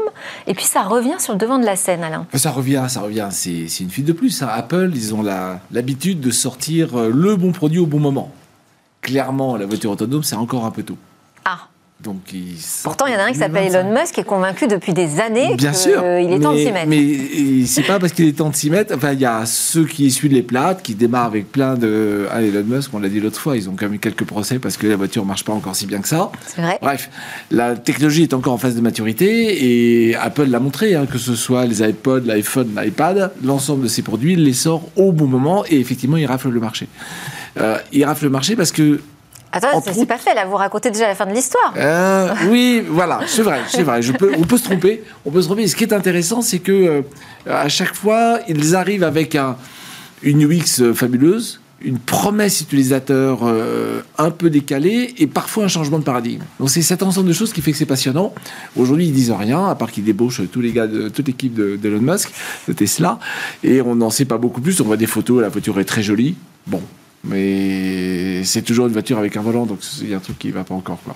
[0.48, 2.26] et puis ça revient sur le devant de la scène, Alain.
[2.34, 3.28] Ça revient, ça revient.
[3.32, 4.42] C'est une fuite de plus.
[4.42, 4.50] Hein.
[4.52, 5.24] Apple, ils ont
[5.72, 8.32] l'habitude de sortir euh, le bon produit au bon moment.
[9.02, 10.98] Clairement, la voiture autonome, c'est encore un peu tôt.
[12.02, 13.80] Donc, ils Pourtant, il y en a un qui s'appelle 2025.
[13.82, 16.02] Elon Musk qui est convaincu depuis des années qu'il sûr.
[16.02, 16.88] est temps de mais- s'y mettre.
[16.88, 18.96] Mais c'est pas parce qu'il est temps de s'y mettre.
[18.96, 22.26] Enfin, il y a ceux qui essuient les plates, qui démarrent avec plein de.
[22.32, 24.60] Ah, Elon Musk, on l'a dit l'autre fois, ils ont quand même eu quelques procès
[24.60, 26.32] parce que la voiture marche pas encore si bien que ça.
[26.48, 26.80] C'est vrai.
[26.82, 27.10] Bref,
[27.52, 31.36] la technologie est encore en phase de maturité et Apple l'a montré, hein, que ce
[31.36, 35.66] soit les iPods, l'iPhone, l'iPad, l'ensemble de ces produits il les sort au bon moment
[35.70, 36.88] et effectivement, il rafle le marché.
[37.60, 39.02] Euh, il rafle le marché parce que
[39.52, 41.74] Attends, c'est pas fait là, vous racontez déjà la fin de l'histoire.
[41.76, 44.02] euh, oui, voilà, c'est vrai, c'est vrai.
[44.02, 45.68] Je peux, on peut se tromper, on peut se tromper.
[45.68, 47.02] Ce qui est intéressant, c'est que euh,
[47.50, 49.56] à chaque fois, ils arrivent avec un,
[50.22, 55.98] une UX euh, fabuleuse, une promesse utilisateur euh, un peu décalée et parfois un changement
[55.98, 56.44] de paradigme.
[56.60, 58.34] Donc c'est cet ensemble de choses qui fait que c'est passionnant.
[58.76, 61.76] Aujourd'hui, ils disent rien, à part qu'ils débauchent tous les gars de toute l'équipe de-
[61.78, 62.32] d'Elon Musk,
[62.68, 63.18] de Tesla,
[63.64, 64.80] et on n'en sait pas beaucoup plus.
[64.82, 66.36] On voit des photos, la voiture est très jolie.
[66.68, 66.82] Bon.
[67.24, 70.52] Mais c'est toujours une voiture avec un volant, donc il y a un truc qui
[70.52, 71.00] va pas encore.
[71.04, 71.16] Quoi.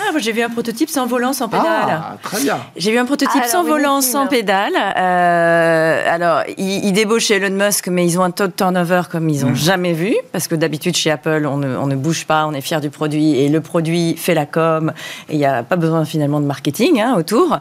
[0.00, 1.66] Ah, moi, j'ai vu un prototype sans volant, sans pédale.
[1.68, 2.58] Ah, très bien.
[2.74, 4.72] J'ai vu un prototype Alors, sans oui, volant, sans pédale.
[4.74, 9.02] Euh, alors, ils, ils débauchent chez Elon Musk, mais ils ont un taux de turnover
[9.10, 10.16] comme ils n'ont jamais vu.
[10.32, 12.88] Parce que d'habitude, chez Apple, on ne, on ne bouge pas, on est fier du
[12.88, 13.38] produit.
[13.38, 14.90] Et le produit fait la com.
[15.28, 17.58] Et il n'y a pas besoin finalement de marketing hein, autour.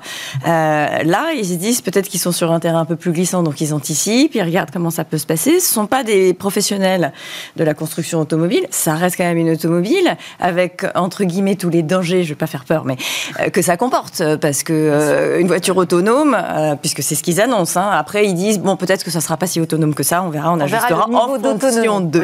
[0.47, 3.43] Euh, là, ils se disent peut-être qu'ils sont sur un terrain un peu plus glissant,
[3.43, 5.59] donc ils anticipent, ils regardent comment ça peut se passer.
[5.59, 7.11] Ce ne sont pas des professionnels
[7.57, 8.65] de la construction automobile.
[8.69, 12.35] Ça reste quand même une automobile avec, entre guillemets, tous les dangers, je ne vais
[12.35, 12.97] pas faire peur, mais
[13.39, 14.21] euh, que ça comporte.
[14.21, 18.25] euh, Parce que euh, une voiture autonome, euh, puisque c'est ce qu'ils annoncent, hein, après
[18.27, 20.51] ils disent, bon, peut-être que ça ne sera pas si autonome que ça, on verra,
[20.53, 22.19] on, verra ajustera niveau en fonction d'eux.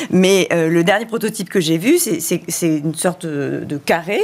[0.00, 0.06] oui.
[0.10, 2.18] Mais le dernier prototype que j'ai vu, c'est-
[2.62, 4.20] une sorte de carré.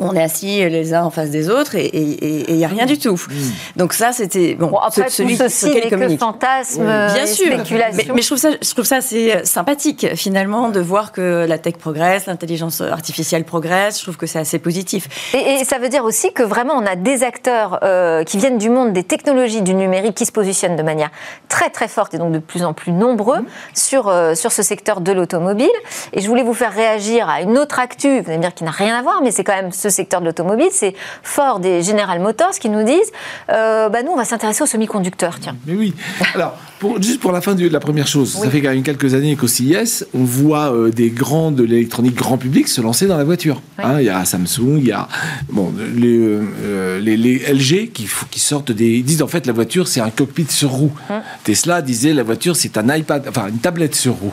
[0.00, 1.90] On est assis les uns en face des autres et
[2.48, 3.18] il n'y a rien du tout.
[3.76, 4.54] Donc ça, c'était...
[4.54, 8.04] Bon, Bon, après, ce- celui tout sur ceci n'est que fantasme, Bien et sûr, spéculation.
[8.08, 11.56] mais, mais je trouve ça, je trouve ça assez sympathique finalement de voir que la
[11.58, 13.98] tech progresse, l'intelligence artificielle progresse.
[13.98, 15.08] Je trouve que c'est assez positif.
[15.34, 18.58] Et, et ça veut dire aussi que vraiment on a des acteurs euh, qui viennent
[18.58, 21.10] du monde des technologies du numérique qui se positionnent de manière
[21.48, 23.40] très très forte et donc de plus en plus nombreux
[23.74, 25.70] sur, euh, sur ce secteur de l'automobile.
[26.12, 28.64] Et je voulais vous faire réagir à une autre actu, vous allez me dire qui
[28.64, 30.68] n'a rien à voir, mais c'est quand même ce secteur de l'automobile.
[30.72, 33.12] C'est Ford et General Motors qui nous disent
[33.50, 35.38] euh, bah nous on va s'intéresser aux semi-conducteurs.
[35.40, 35.56] Tiens.
[35.66, 35.94] Mais oui.
[36.34, 39.14] Alors, pour- juste pour la fin de la première chose, ça fait quand même quelques
[39.14, 43.16] années qu'au CIS, on voit euh, des grands de l'électronique grand public se lancer dans
[43.16, 43.62] la voiture.
[43.78, 43.84] Oui.
[43.86, 45.08] Hein, Il y a Samsung, il y a
[45.50, 48.08] bon, les, euh, les, les LG qui,
[48.40, 48.96] sortent des.
[48.98, 50.92] Ils disent en fait la voiture c'est un cockpit sur roue.
[51.10, 51.20] Hum.
[51.44, 54.32] Tesla disait la voiture c'est un iPad, enfin une tablette sur roue.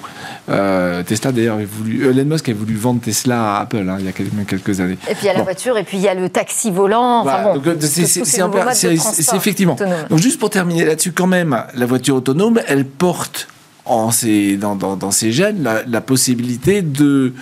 [1.08, 4.12] Tesla d'ailleurs, voulu- Elon Musk a voulu vendre Tesla à Apple hein, il y a
[4.12, 4.98] quel- quelques années.
[5.10, 5.46] Et puis il y a la Bon.
[5.46, 7.20] voiture et puis il y a le taxi volant.
[7.22, 9.76] Enfin Voilà, bon, donc, euh, c'est- effectivement.
[10.10, 13.48] Donc juste pour terminer là-dessus, quand même, la voiture autonome, elle porte
[13.86, 17.34] en ses, dans, dans, dans ses gènes la, la possibilité de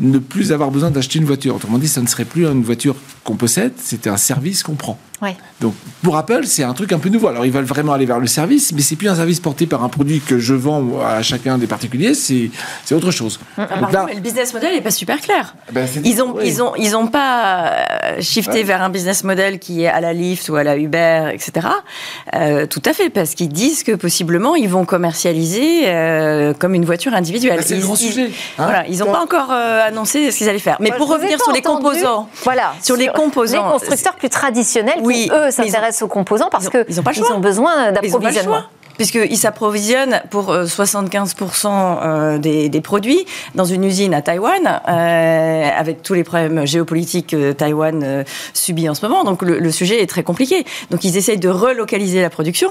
[0.00, 1.56] ne plus avoir besoin d'acheter une voiture.
[1.56, 4.98] Autrement dit, ça ne serait plus une voiture qu'on possède, c'était un service qu'on prend.
[5.22, 5.36] Ouais.
[5.60, 7.28] Donc pour Apple, c'est un truc un peu nouveau.
[7.28, 9.84] Alors ils veulent vraiment aller vers le service, mais c'est plus un service porté par
[9.84, 12.50] un produit que je vends à chacun des particuliers, c'est
[12.84, 13.38] c'est autre chose.
[13.56, 13.66] Mm, là,
[14.00, 15.54] contre, le business model n'est pas super clair.
[15.72, 16.42] ben, c'est- Ils ont, oui.
[16.46, 17.72] ils ont, ils ont pas
[18.04, 18.62] euh, shifté Ouais.
[18.64, 21.68] vers un business model qui est à la Lyft ou à la Uber, etc.
[22.34, 26.84] Euh, tout à fait, parce qu'ils disent que possiblement ils vont commercialiser euh, comme une
[26.84, 27.56] voiture individuelle.
[27.58, 28.26] Bah, c'est le grand ils- sujet,
[28.58, 28.64] hein.
[28.64, 30.76] voilà, ils n'ont pas encore euh, annoncé ce qu'ils allaient faire.
[30.80, 31.84] Mais Moi, pour revenir sur les entendu.
[31.92, 32.74] composants, Voilà.
[32.82, 33.66] Sur les composants.
[33.66, 37.10] Les constructeurs plus traditionnels Oui, qui, eux, s'intéressent aux composants parce ils ont- ont pas
[37.12, 37.34] le choix.
[37.36, 38.62] ont besoin d'approvisionnement.
[38.98, 41.66] Puisqu'ils s'approvisionnent pour euh, 75%
[42.02, 47.28] euh, des, des produits dans une usine à Taïwan, euh, avec tous les problèmes géopolitiques
[47.28, 48.22] que Taïwan euh,
[48.52, 49.24] subit en ce moment.
[49.24, 50.64] Donc le, le sujet est très compliqué.
[50.90, 52.68] Donc ils essayent de relocaliser la production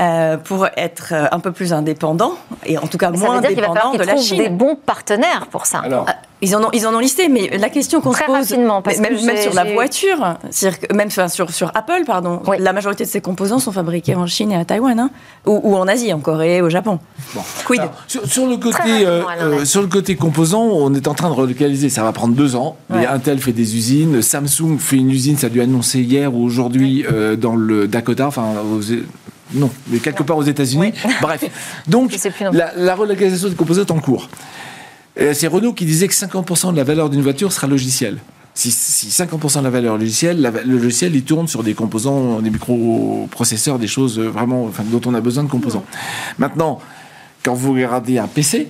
[0.00, 2.34] euh, pour être euh, un peu plus indépendants,
[2.66, 4.06] et en tout cas Mais ça moins veut dire qu'il va falloir dépendants de qu'ils
[4.08, 4.38] la trouvent Chine.
[4.38, 5.78] des bons partenaires pour ça.
[5.84, 8.26] Alors, Ah, Ils en, ont, ils en ont listé, mais la question qu'on se Très
[8.26, 10.36] pose, rapidement, parce même, que même sur la voiture,
[10.94, 12.58] même enfin, sur, sur Apple, pardon, Oui.
[12.60, 15.10] la majorité de ces composants sont fabriqués en Chine et à Taïwan, hein,
[15.46, 16.98] ou, ou en Asie, en Corée, au Japon.
[17.34, 17.40] Bon.
[17.64, 19.64] Quid Alors, sur, sur le côté, euh, Alain euh, Rey.
[19.64, 21.88] sur le côté composant, on est en train de relocaliser.
[21.88, 22.76] Ça va prendre deux ans.
[22.90, 22.98] Ouais.
[23.00, 25.38] Mais Intel fait des usines, Samsung fait une usine.
[25.38, 28.82] Ça a dû annoncer hier ou aujourd'hui euh, dans le Dakota, enfin aux,
[29.54, 30.92] non, mais quelque part aux États-Unis.
[31.22, 31.44] Bref,
[31.86, 32.14] donc
[32.52, 34.28] la relocalisation des composants est en cours.
[35.16, 38.18] C'est Renault qui disait que 50% de la valeur d'une voiture sera logicielle.
[38.56, 42.40] Si, si 50% de la valeur logicielle, la- le logiciel il tourne sur des composants,
[42.40, 45.84] des microprocesseurs, des choses euh, vraiment dont on a besoin de composants.
[46.38, 46.80] Maintenant,
[47.44, 48.68] quand vous regardez un PC,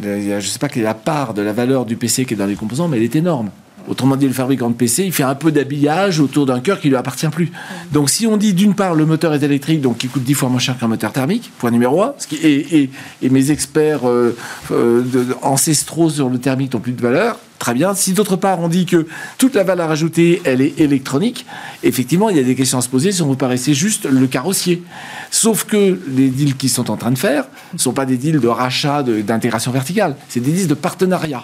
[0.00, 2.36] je ne sais pas quelle est la part de la valeur du PC qui est
[2.36, 3.50] dans les composants, mais elle est énorme.
[3.90, 6.88] Autrement dit, le fabricant de PC, il fait un peu d'habillage autour d'un cœur qui
[6.88, 7.50] lui appartient plus.
[7.90, 10.48] Donc si on dit d'une part le moteur est électrique, donc qui coûte 10 fois
[10.48, 14.08] moins cher qu'un moteur thermique, point numéro un, ce qui, et, et, et mes experts
[14.08, 14.36] euh,
[14.70, 15.02] euh,
[15.42, 17.92] ancestraux sur le thermique n'ont plus de valeur, très bien.
[17.94, 21.44] Si d'autre part on dit que toute la valeur ajoutée, elle est électronique,
[21.82, 24.28] effectivement, il y a des questions à se poser si on vous paraissait juste le
[24.28, 24.84] carrossier.
[25.32, 28.38] Sauf que les deals qu'ils sont en train de faire ne sont pas des deals
[28.38, 31.42] de rachat, d'intégration verticale, c'est des deals de partenariat.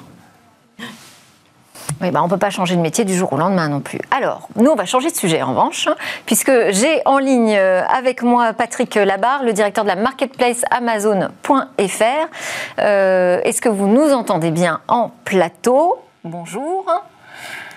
[2.00, 4.00] Oui, bah, on ne peut pas changer de métier du jour au lendemain non plus.
[4.10, 5.94] Alors, nous, on va changer de sujet en revanche, hein,
[6.26, 12.02] puisque j'ai en ligne euh, avec moi Patrick Labarre, le directeur de la marketplace Amazon.fr.
[12.78, 15.96] Euh, Est-ce que vous nous entendez bien en plateau?
[16.24, 16.84] Bonjour.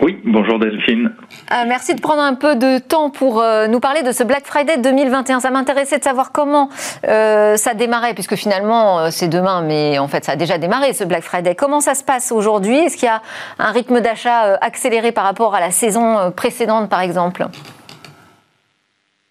[0.01, 1.11] Oui, bonjour Delphine.
[1.51, 4.45] Euh, merci de prendre un peu de temps pour euh, nous parler de ce Black
[4.45, 5.39] Friday 2021.
[5.39, 6.69] Ça m'intéressait de savoir comment
[7.07, 11.03] euh, ça démarrait, puisque finalement c'est demain, mais en fait ça a déjà démarré ce
[11.03, 11.55] Black Friday.
[11.55, 12.77] Comment ça se passe aujourd'hui?
[12.77, 13.21] Est-ce qu'il y a
[13.57, 17.47] un rythme d'achat accéléré par rapport à la saison précédente, par exemple?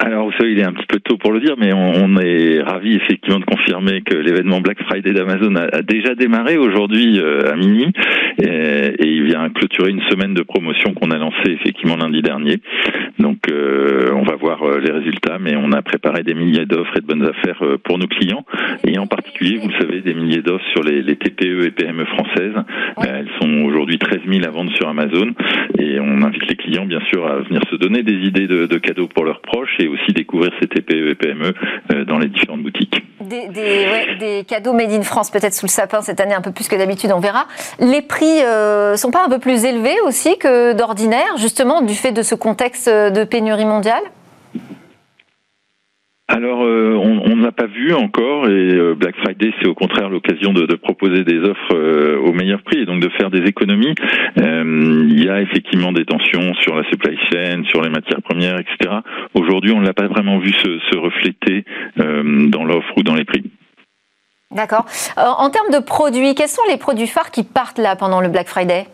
[0.09, 2.17] Alors, vous savez, il est un petit peu tôt pour le dire, mais on, on
[2.17, 7.21] est ravi effectivement de confirmer que l'événement Black Friday d'Amazon a, a déjà démarré aujourd'hui
[7.21, 7.93] euh, à minuit
[8.39, 12.57] et, et il vient clôturer une semaine de promotion qu'on a lancée effectivement lundi dernier.
[13.19, 16.97] Donc, euh, on va voir euh, les résultats, mais on a préparé des milliers d'offres
[16.97, 18.47] et de bonnes affaires euh, pour nos clients
[18.87, 22.07] et en particulier, vous le savez, des milliers d'offres sur les, les TPE et PME
[22.07, 22.55] françaises.
[23.05, 25.33] Euh, sont aujourd'hui 13 000 à vendre sur Amazon
[25.79, 28.79] et on invite les clients bien sûr à venir se donner des idées de, de
[28.79, 31.55] cadeaux pour leurs proches et aussi découvrir ces TPE et PME
[31.93, 33.03] euh, dans les différentes boutiques.
[33.21, 36.77] des, cadeaux made in France, peut-être sous le sapin cette année un peu plus que
[36.77, 37.47] d'habitude, on verra.
[37.81, 42.13] Les prix euh, sont pas un peu plus élevés aussi que d'ordinaire, justement, du fait
[42.13, 44.03] de ce contexte de pénurie mondiale?
[46.31, 50.53] Alors, euh, on n'a pas vu encore, et euh, Black Friday, c'est au contraire l'occasion
[50.53, 53.95] de, proposer des offres euh, au meilleur prix et donc de faire des économies.
[54.39, 58.59] Euh, il y a effectivement des tensions sur la supply chain, sur les matières premières,
[58.59, 58.97] etc.
[59.33, 61.65] Aujourd'hui, on ne l'a pas vraiment vu se, refléter
[61.97, 63.45] dans l'offre ou dans les prix.
[64.51, 64.85] D'accord.
[65.17, 68.49] En termes de produits, quels sont les produits phares qui partent là pendant le Black
[68.49, 68.87] Friday?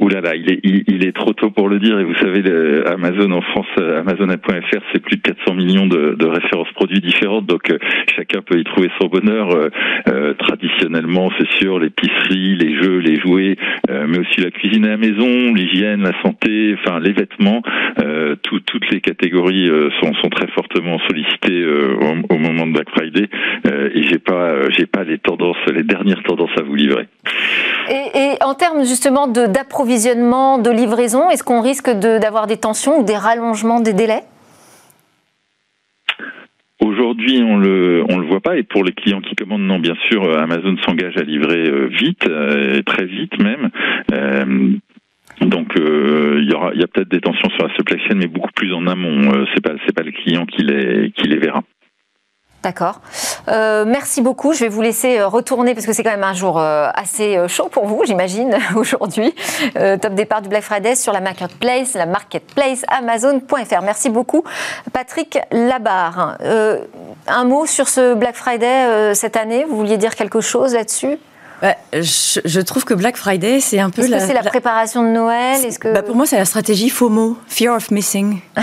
[0.00, 1.98] Ouh là là, il est, il, est trop tôt pour le dire.
[2.00, 2.42] Et vous savez,
[2.86, 7.46] Amazon en France, euh, Amazon.fr, c'est plus de 400 millions de, de références produits différentes.
[7.46, 7.78] Donc euh,
[8.16, 9.50] chacun peut y trouver son bonheur.
[9.54, 9.68] Euh,
[10.08, 13.56] euh, traditionnellement, c'est sûr, l'épicerie, les jeux, les jouets,
[13.88, 17.62] euh, mais aussi la cuisine à la maison, l'hygiène, la santé, enfin les vêtements.
[18.42, 23.28] Tout- toutes les catégories sont, sont très fortement sollicitées au, au moment de Black Friday.
[23.94, 27.06] Et j'ai pas, j'ai pas les tendances, les dernières tendances à vous livrer.
[27.90, 32.56] et, et en termes justement de- d'approvisionnement, de, livraison, est-ce qu'on risque de- d'avoir des
[32.56, 34.22] tensions ou des rallongements des délais?
[36.80, 39.94] Aujourd'hui, on le on le voit pas et pour les clients qui commandent, non, bien
[40.08, 43.70] sûr, euh, Amazon s'engage à livrer euh, vite, euh, très vite même.
[44.12, 44.72] Euh,
[45.40, 48.16] donc euh, il y aura il y a peut-être des tensions sur la supply chain,
[48.16, 49.32] mais beaucoup plus en amont.
[49.34, 51.62] Euh, c'est pas c'est pas le client qui les qui les verra.
[52.62, 53.00] D'accord.
[53.48, 54.52] Euh, merci beaucoup.
[54.52, 57.36] Je vais vous laisser euh, retourner parce que c'est quand même un jour euh, assez
[57.36, 59.34] euh, chaud pour vous, j'imagine, aujourd'hui.
[59.76, 63.82] Euh, top départ du Black Friday sur la marketplace, la marketplace Amazon.fr.
[63.82, 64.44] Merci beaucoup,
[64.92, 66.38] Patrick Labarre.
[66.42, 66.84] Euh,
[67.26, 69.64] un mot sur ce Black Friday cette année?
[69.64, 71.18] Vous vouliez dire quelque chose là-dessus?
[71.64, 75.02] Ouais, je, je trouve que Black Friday, c'est un peu Est-ce que c'est la préparation
[75.02, 75.64] de Noël?
[75.64, 78.38] Est-ce que Bah, pour moi, c'est la stratégie FOMO, Fear of Missing.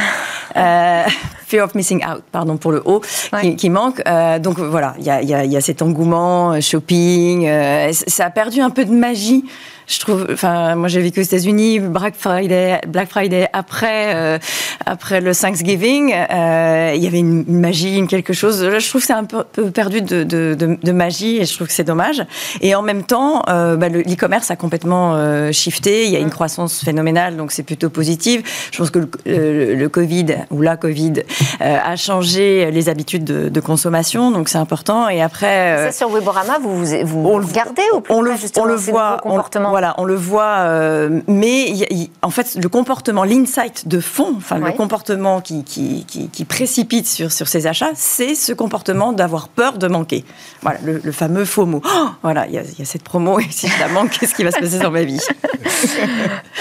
[0.58, 1.04] Euh,
[1.48, 3.40] fear of Missing Out, pardon, pour le haut, Ouais.
[3.42, 4.02] qui, qui manque.
[4.06, 6.60] Euh, donc voilà, il y a, il y a- il y a cet engouement, euh,
[6.60, 7.48] shopping.
[7.48, 9.46] euh, ça a perdu un peu de magie.
[9.92, 14.40] Je trouve, enfin, moi j'ai vécu aux États-Unis, Black Friday, Black Friday après, euh,
[14.86, 18.64] après le Thanksgiving, euh, il y avait une, magie, une quelque chose.
[18.64, 21.54] Là, je trouve que c'est un peu, perdu de, de, de, de magie et je
[21.54, 22.24] trouve que c'est dommage.
[22.62, 26.06] Et en même temps, euh, bah, le- l'e-commerce a complètement euh, shifté.
[26.06, 28.70] Il y a une croissance phénoménale, donc c'est plutôt positif.
[28.72, 31.14] Je pense que le, le- le Covid ou la Covid
[31.62, 35.10] euh, a changé les habitudes de, de consommation, donc c'est important.
[35.10, 38.22] Et après, euh, ça sur Weborama, vous vous, vous on le- regardez au plus on
[38.22, 41.72] le, près, justement, on le voit, nouveaux on, comportements voilà, on le voit, euh, mais
[41.72, 44.70] y en fait, le comportement, l'insight de fond, enfin Ouais.
[44.70, 49.48] le comportement qui, qui, qui, qui précipite sur, sur ces achats, c'est ce comportement d'avoir
[49.48, 50.24] peur de manquer.
[50.62, 51.82] Voilà, le, le fameux FOMO.
[51.84, 54.12] Oh, voilà, il y, a, il y a cette promo et si je la manque,
[54.12, 55.20] qu'est-ce qui va se passer dans ma vie?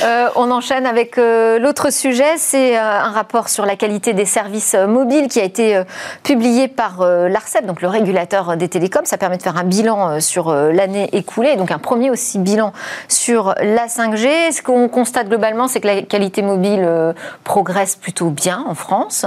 [0.02, 4.74] Euh, on enchaîne avec euh, l'autre sujet, c'est un rapport sur la qualité des services
[4.74, 5.82] mobiles qui a été
[6.22, 9.04] publié par l'ARCEP, donc le régulateur des télécoms.
[9.04, 12.72] Ça permet de faire un bilan sur l'année écoulée, donc un premier aussi bilan
[13.08, 14.52] sur la 5G.
[14.52, 16.88] Ce qu'on constate globalement, c'est que la qualité mobile
[17.44, 19.26] progresse plutôt bien en France.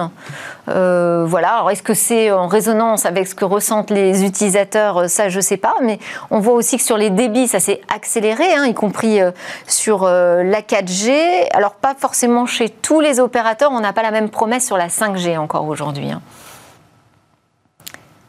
[0.68, 1.56] voilà.
[1.56, 5.42] Alors, est-ce que c'est en résonance avec ce que ressentent les utilisateurs Ça, je ne
[5.42, 5.76] sais pas.
[5.82, 6.00] Mais
[6.32, 9.20] on voit aussi que sur les débits, ça s'est accéléré, hein, y compris
[9.68, 11.48] sur la 4G.
[11.54, 13.72] Alors, pas forcément chez tous les opérateurs.
[13.72, 16.12] On n'a pas la même promesse sur la 5G encore aujourd'hui.
[16.12, 16.22] Hein.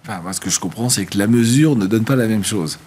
[0.07, 2.45] Enfin, moi, ce que je comprends, c'est que la mesure ne donne pas la même
[2.45, 2.79] chose.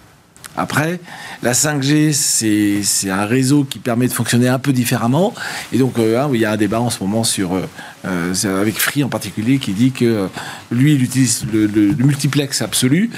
[0.57, 0.99] Après,
[1.43, 5.35] la 5G, c'est un réseau qui permet de fonctionner un peu différemment.
[5.71, 7.69] Et donc, euh, hein, il y a un débat en ce moment sur, euh,
[8.05, 10.27] euh, avec Free en particulier, qui dit que
[10.71, 11.67] lui, il utilise le,
[11.97, 13.11] multiplex absolu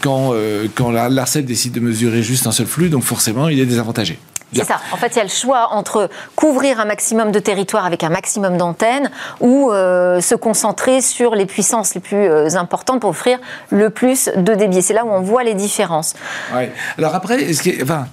[0.00, 0.34] quand,
[0.74, 2.88] quand l'ARCEP décide de mesurer juste un seul flux.
[2.88, 4.18] Donc, forcément, il est désavantagé.
[4.52, 4.80] C'est ça.
[4.92, 8.08] En fait, il y a le choix entre couvrir un maximum de territoire avec un
[8.08, 9.10] maximum d'antennes
[9.40, 13.38] ou euh, se concentrer sur les puissances les plus euh, importantes pour offrir
[13.70, 14.82] le plus de débit.
[14.82, 16.14] C'est là où on voit les différences.
[16.54, 16.72] Ouais.
[16.98, 17.46] Alors après,
[17.82, 18.06] enfin,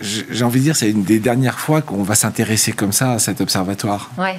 [0.00, 3.18] j'ai envie de dire, c'est une des dernières fois qu'on va s'intéresser comme ça à
[3.18, 4.10] cet observatoire.
[4.18, 4.38] Ouais.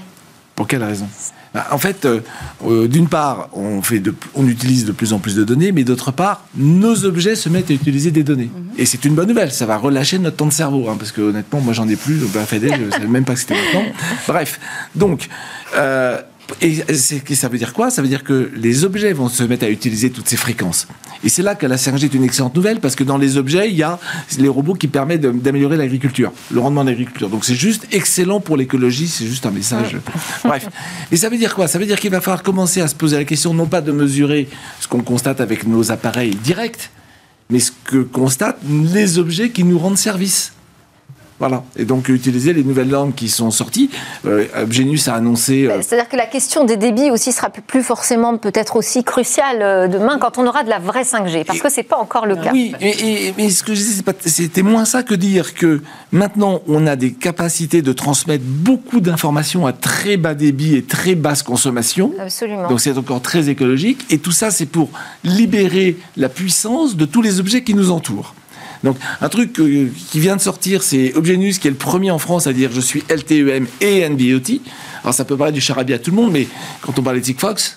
[0.55, 1.07] Pour quelle raison?
[1.71, 2.19] En fait, euh,
[2.65, 4.01] euh, d'une part, on, fait
[4.35, 7.71] on utilise de plus en plus de données, mais d'autre part, nos objets se mettent
[7.71, 8.51] à utiliser des données.
[8.53, 8.69] Mhm.
[8.77, 11.21] Et c'est une bonne nouvelle, ça va relâcher notre temps de cerveau, hein, parce que
[11.21, 13.89] honnêtement, moi j'en ai plus, donc bah, je ne savais même pas que c'était maintenant.
[14.27, 14.59] Bref,
[14.95, 15.27] donc,
[15.75, 16.21] euh,
[16.62, 17.89] et ça veut dire quoi?
[17.89, 20.88] Ça veut dire que les objets vont se mettre à utiliser toutes ces fréquences.
[21.23, 23.69] Et c'est là que la 5G est une excellente nouvelle, parce que dans les objets,
[23.69, 23.99] il y a
[24.38, 27.29] les robots qui permettent d'améliorer l'agriculture, le rendement de l'agriculture.
[27.29, 29.97] Donc c'est juste excellent pour l'écologie, c'est juste un message.
[30.43, 30.67] Bref.
[31.12, 31.67] Et ça veut dire quoi?
[31.67, 33.91] Ça veut dire qu'il va falloir commencer à se poser la question, non pas de
[33.91, 34.47] mesurer
[34.79, 36.89] ce qu'on constate avec nos appareils directs,
[37.49, 40.53] mais ce que constatent les objets qui nous rendent service.
[41.39, 41.63] Voilà.
[41.78, 43.89] Et donc utiliser les nouvelles langues qui sont sorties.
[44.25, 45.67] Euh, Genius a annoncé.
[45.67, 49.88] Euh, C'est-à-dire que la question des débits aussi sera plus forcément peut-être aussi cruciale euh,
[49.88, 52.52] demain quand on aura de la vraie 5G, parce que c'est pas encore le cas.
[52.52, 56.95] Oui, mais ce que je disais, c'était moins ça que dire que maintenant on a
[56.95, 62.13] des capacités de transmettre beaucoup d'informations à très bas débit et très basse consommation.
[62.19, 62.67] Absolument.
[62.67, 64.06] Donc c'est encore très écologique.
[64.10, 64.89] Et tout ça, c'est pour
[65.23, 68.34] libérer la puissance de tous les objets qui nous entourent.
[68.84, 72.48] Donc, un truc qui vient de sortir, c'est Obgenus, qui est le premier en France
[72.48, 74.62] à dire je suis LTEM et NB-IoT.
[75.04, 76.48] Alors, ça peut paraître du charabia à tout le monde, mais
[76.82, 77.76] quand on parle de Sigfox,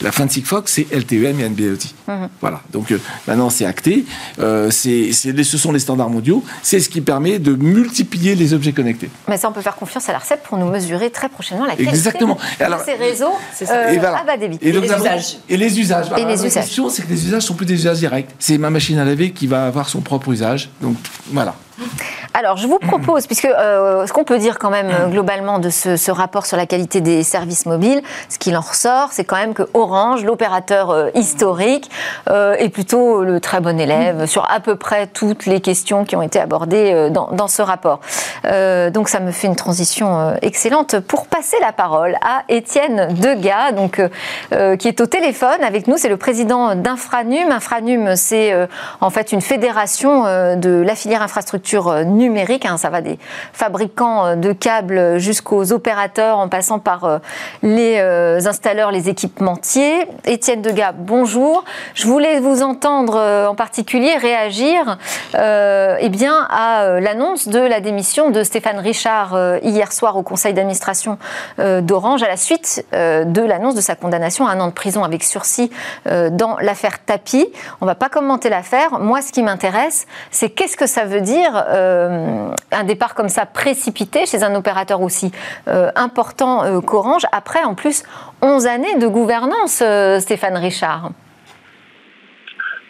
[0.00, 1.78] la fin de Sigfox, c'est LTEM et NB-IoT.
[2.08, 2.28] Mhm.
[2.40, 2.60] Voilà.
[2.72, 4.04] Donc euh, maintenant, c'est acté.
[4.40, 6.44] Euh, c'est, ce sont les standards mondiaux.
[6.62, 9.08] C'est ce qui permet de multiplier les objets connectés.
[9.28, 11.94] Mais ça, on peut faire confiance à l'ARCEP pour nous mesurer très prochainement la qualité
[11.94, 12.38] Exactement.
[12.58, 13.32] de ces réseaux
[13.70, 14.18] euh, et voilà.
[14.18, 14.58] à bas débit.
[14.60, 15.38] Et, les usages.
[15.48, 16.06] Et les usages.
[16.16, 18.30] et les la question, c'est que les usages sont plus des usages directs.
[18.38, 20.70] C'est ma machine à laver qui va avoir son propre usage.
[20.82, 20.96] Donc
[21.32, 21.54] voilà.
[22.36, 25.70] Alors, je vous propose, puisque euh, ce qu'on peut dire quand même euh, globalement de
[25.70, 29.54] ce, rapport sur la qualité des services mobiles, ce qu'il en ressort, c'est quand même
[29.54, 31.90] que Orange, l'opérateur euh, historique,
[32.26, 36.22] est plutôt le très bon élève sur à peu près toutes les questions qui ont
[36.22, 38.00] été abordées dans, ce rapport.
[38.90, 44.00] donc, ça me fait une transition excellente pour passer la parole à Étienne Degas, donc,
[44.50, 45.96] qui est au téléphone avec nous.
[45.96, 47.50] C'est le président d'Infranum.
[47.50, 48.52] Infranum, c'est
[49.00, 50.24] en fait une fédération
[50.56, 52.66] de la filière infrastructure numérique numérique.
[52.66, 53.18] Hein, ça va des
[53.52, 57.18] fabricants euh, de câbles jusqu'aux opérateurs en passant par euh,
[57.62, 60.06] les euh, installeurs, les équipementiers.
[60.24, 61.64] Étienne Degas, bonjour.
[61.94, 63.16] Je voulais vous entendre
[63.48, 64.98] en particulier réagir
[65.34, 71.18] eh bien, à l'annonce de la démission de Stéphane Richard hier soir au conseil d'administration
[71.58, 75.22] d'Orange à la suite de l'annonce de sa condamnation à un an de prison avec
[75.22, 75.70] sursis
[76.06, 77.46] dans l'affaire Tapi.
[77.80, 78.98] On ne va pas commenter l'affaire.
[78.98, 81.64] Moi, ce qui m'intéresse, c'est qu'est-ce que ça veut dire
[82.72, 85.30] un départ comme ça précipité chez un opérateur aussi
[85.68, 88.04] euh, important euh, qu'Orange, après en plus
[88.42, 89.82] 11 années de gouvernance,
[90.18, 91.10] Stéphane Richard.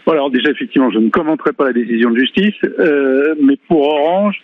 [0.07, 2.55] Alors déjà, effectivement, je ne commenterai pas la décision de justice,
[3.41, 4.37] mais pour Orange,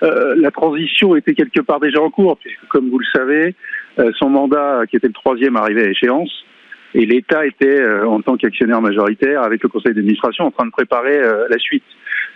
[0.00, 3.54] la transition était quelque part déjà en cours, puisque comme vous le savez,
[4.18, 6.30] son mandat, qui était le troisième, arrivait à échéance,
[6.94, 11.20] et l'État était, en tant qu'actionnaire majoritaire, avec le conseil d'administration, en train de préparer
[11.20, 11.84] la suite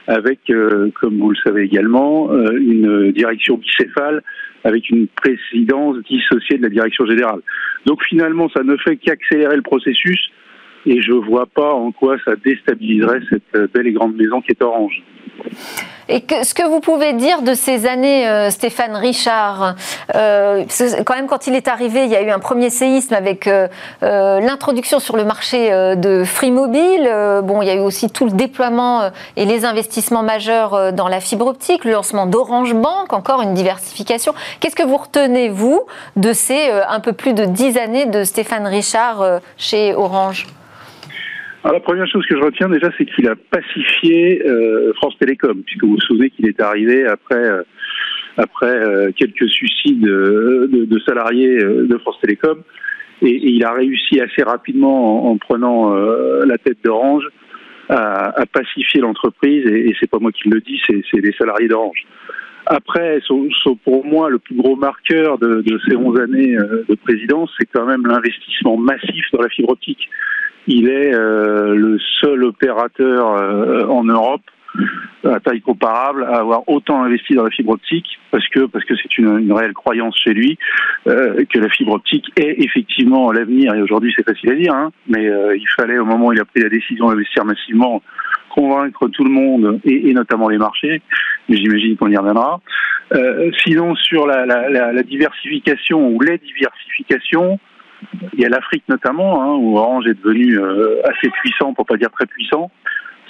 [0.07, 4.23] avec, euh, comme vous le savez également, euh, une direction bicéphale
[4.65, 7.41] avec une présidence dissociée de la direction générale.
[7.87, 10.31] Donc finalement, ça ne fait qu'accélérer le processus
[10.87, 14.51] et je ne vois pas en quoi ça déstabiliserait cette belle et grande maison qui
[14.51, 15.03] est Orange.
[16.09, 19.77] Et ce que vous pouvez dire de ces années, euh, Stéphane Richard,
[20.15, 20.65] euh,
[21.07, 23.69] quand même quand il est arrivé, il y a eu un premier séisme avec euh,
[24.01, 27.11] l'introduction sur le marché de Free Mobile.
[27.45, 31.21] bon, il y a eu aussi tout le déploiement et les investissements majeurs dans la
[31.21, 34.35] fibre optique, le lancement d'Orange Bank, encore une diversification.
[34.61, 35.83] Qu'est-ce que vous retenez, vous,
[36.17, 40.47] de ces un peu plus de dix années de Stéphane Richard chez Orange?
[41.71, 45.85] La première chose que je retiens déjà, c'est qu'il a pacifié euh, France Télécom, puisque
[45.85, 47.63] vous vous souvenez qu'il est arrivé après, euh,
[48.37, 52.63] après euh, quelques suicides de, salariés de France Télécom,
[53.23, 57.29] et, il a réussi assez rapidement, en, prenant la tête d'Orange,
[57.89, 62.05] à, pacifier l'entreprise, et, c'est pas moi qui le dis, c'est les salariés d'Orange.
[62.67, 63.21] Après,
[63.85, 67.87] pour moi, le plus gros marqueur de, de ces 11 années de présidence, c'est quand
[67.87, 70.09] même l'investissement massif dans la fibre optique.
[70.67, 74.43] Il est euh, le seul opérateur euh, en Europe
[75.25, 78.95] à taille comparable à avoir autant investi dans la fibre optique parce que parce que
[78.97, 80.57] c'est une, une, réelle croyance chez lui
[81.07, 83.75] euh, que la fibre optique est effectivement l'avenir.
[83.75, 86.47] Et aujourd'hui c'est facile à dire hein, mais il fallait au moment où il a
[86.47, 88.03] pris la décision d'investir massivement
[88.49, 91.03] convaincre tout le monde et, et notamment les marchés
[91.49, 92.61] mais j'imagine qu'on y reviendra.
[93.63, 97.61] Sinon sur la, la, la, diversification ou les diversifications
[98.33, 101.97] il y a l'Afrique notamment, hein, où Orange est devenu euh, assez puissant, pour pas
[101.97, 102.71] dire très puissant.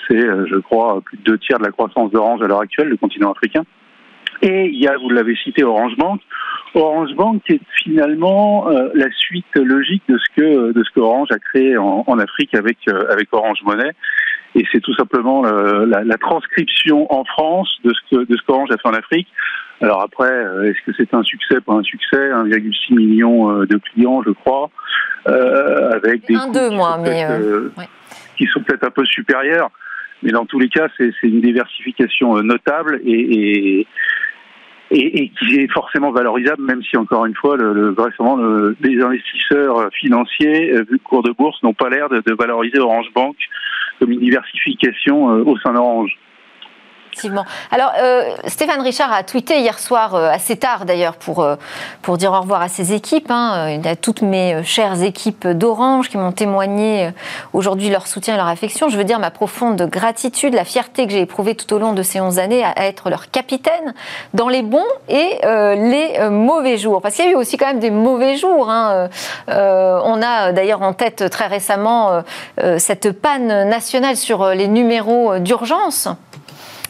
[0.08, 2.88] C'est, euh, je crois, plus de deux tiers de la croissance d'Orange à l'heure actuelle,
[2.88, 3.64] le continent africain.
[4.40, 6.20] Et il y a, vous l'avez cité, Orange Bank.
[6.74, 11.38] Orange Bank est finalement euh, la suite logique de ce que de ce qu'Orange a
[11.38, 13.92] créé en, en Afrique avec avec Orange Money.
[14.54, 18.70] Et c'est tout simplement la, la, transcription en France de ce que de ce qu'Orange
[18.70, 19.28] a fait en Afrique
[19.83, 22.16] alors après, euh, est-ce que c'est un succès, pas un succès?
[22.16, 24.70] 1,6 million euh, de clients, je crois,
[25.26, 27.26] euh, avec des un, deux, moi, mais
[28.37, 29.70] qui sont peut-être un peu supérieurs.
[30.22, 33.87] Mais dans tous les cas, c'est une diversification notable et,
[34.93, 40.72] et, qui est forcément valorisable, même si encore une fois, le, le, les investisseurs financiers,
[40.72, 43.35] vu le cours de bourse, n'ont pas l'air de, de, valoriser Orange Bank
[43.99, 46.16] comme une diversification au sein d'Orange.
[47.12, 47.44] Effectivement.
[47.70, 51.56] Alors, euh, Stéphane Richard a tweeté hier soir, euh, assez tard d'ailleurs, pour, euh,
[52.00, 53.30] pour dire au revoir à ses équipes.
[53.30, 53.68] Hein.
[53.68, 57.10] Y a toutes mes chères équipes d'Orange qui m'ont témoigné
[57.52, 58.88] aujourd'hui leur soutien et leur affection.
[58.88, 62.02] Je veux dire ma profonde gratitude, la fierté que j'ai éprouvée tout au long de
[62.02, 63.92] ces 11 années à, être leur capitaine
[64.32, 67.02] dans les bons et les mauvais jours.
[67.02, 68.70] Parce qu'il y a eu aussi quand même des mauvais jours.
[68.70, 69.10] Hein.
[69.48, 72.22] on a d'ailleurs en tête très récemment
[72.78, 76.08] cette panne nationale sur les numéros d'urgence.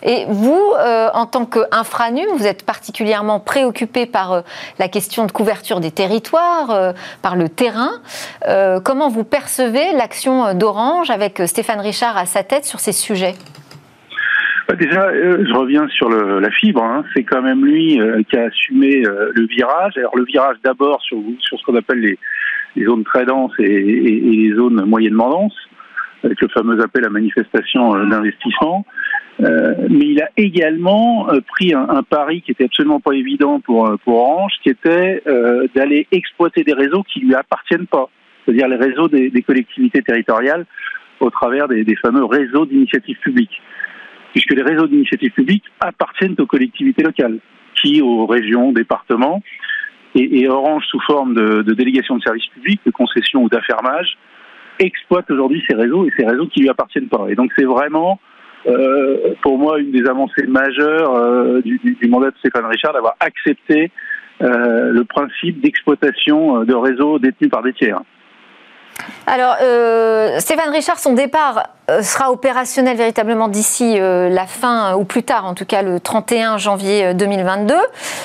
[0.05, 4.41] Et vous, euh, en tant qu'infranum, vous êtes particulièrement préoccupé par euh,
[4.79, 6.93] la question de couverture des territoires, euh,
[7.23, 7.91] par le terrain.
[8.85, 13.35] comment vous percevez l'action d'Orange avec Stéphane Richard à sa tête sur ces sujets?
[14.69, 16.83] Bah, Déjà, je reviens sur la fibre.
[16.83, 17.05] Hein.
[17.15, 19.97] C'est quand même lui qui a assumé le virage.
[19.97, 24.55] Alors le virage d'abord sur, ce qu'on appelle les, zones très denses et, et, les
[24.55, 25.59] zones moyennement denses,
[26.25, 28.85] avec le fameux appel à manifestation d'investissement.
[29.41, 33.61] Euh, mais il a également euh, pris un, un, pari qui était absolument pas évident
[33.61, 35.23] pour, euh, pour Orange, qui était
[35.75, 38.09] d'aller exploiter des réseaux qui lui appartiennent pas,
[38.45, 40.67] c'est-à-dire les réseaux des, des, collectivités territoriales
[41.21, 43.61] au travers des, des fameux réseaux d'initiatives publiques,
[44.33, 47.39] puisque les réseaux d'initiatives publiques appartiennent aux collectivités locales,
[47.81, 49.43] qui aux régions, départements,
[50.15, 54.17] et, et Orange sous forme de, de délégation de services publics, de concession ou d'affermage,
[54.79, 57.27] exploite aujourd'hui ces réseaux et ces réseaux qui lui appartiennent pas.
[57.29, 58.21] Et donc c'est vraiment
[58.67, 63.91] euh, pour moi une des avancées majeures euh, du, mandat de Stéphane Richard d'avoir accepté
[64.41, 68.01] euh, le principe d'exploitation de réseaux détenus par des tiers.
[69.27, 75.05] Alors, euh, Stéphane Richard, son départ euh, sera opérationnel véritablement d'ici euh, la fin, ou
[75.05, 77.75] plus tard en tout cas le 31 janvier 2022.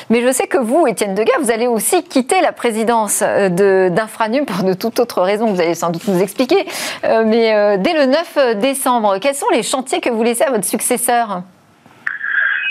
[0.10, 4.64] Mais je sais que vous, Étienne Degas, vous allez aussi quitter la présidence d'Infranum pour
[4.64, 6.66] de toute autre raison, vous allez sans doute nous expliquer.
[7.04, 11.44] mais dès le 9 décembre, quels sont les chantiers que vous laissez à votre successeur?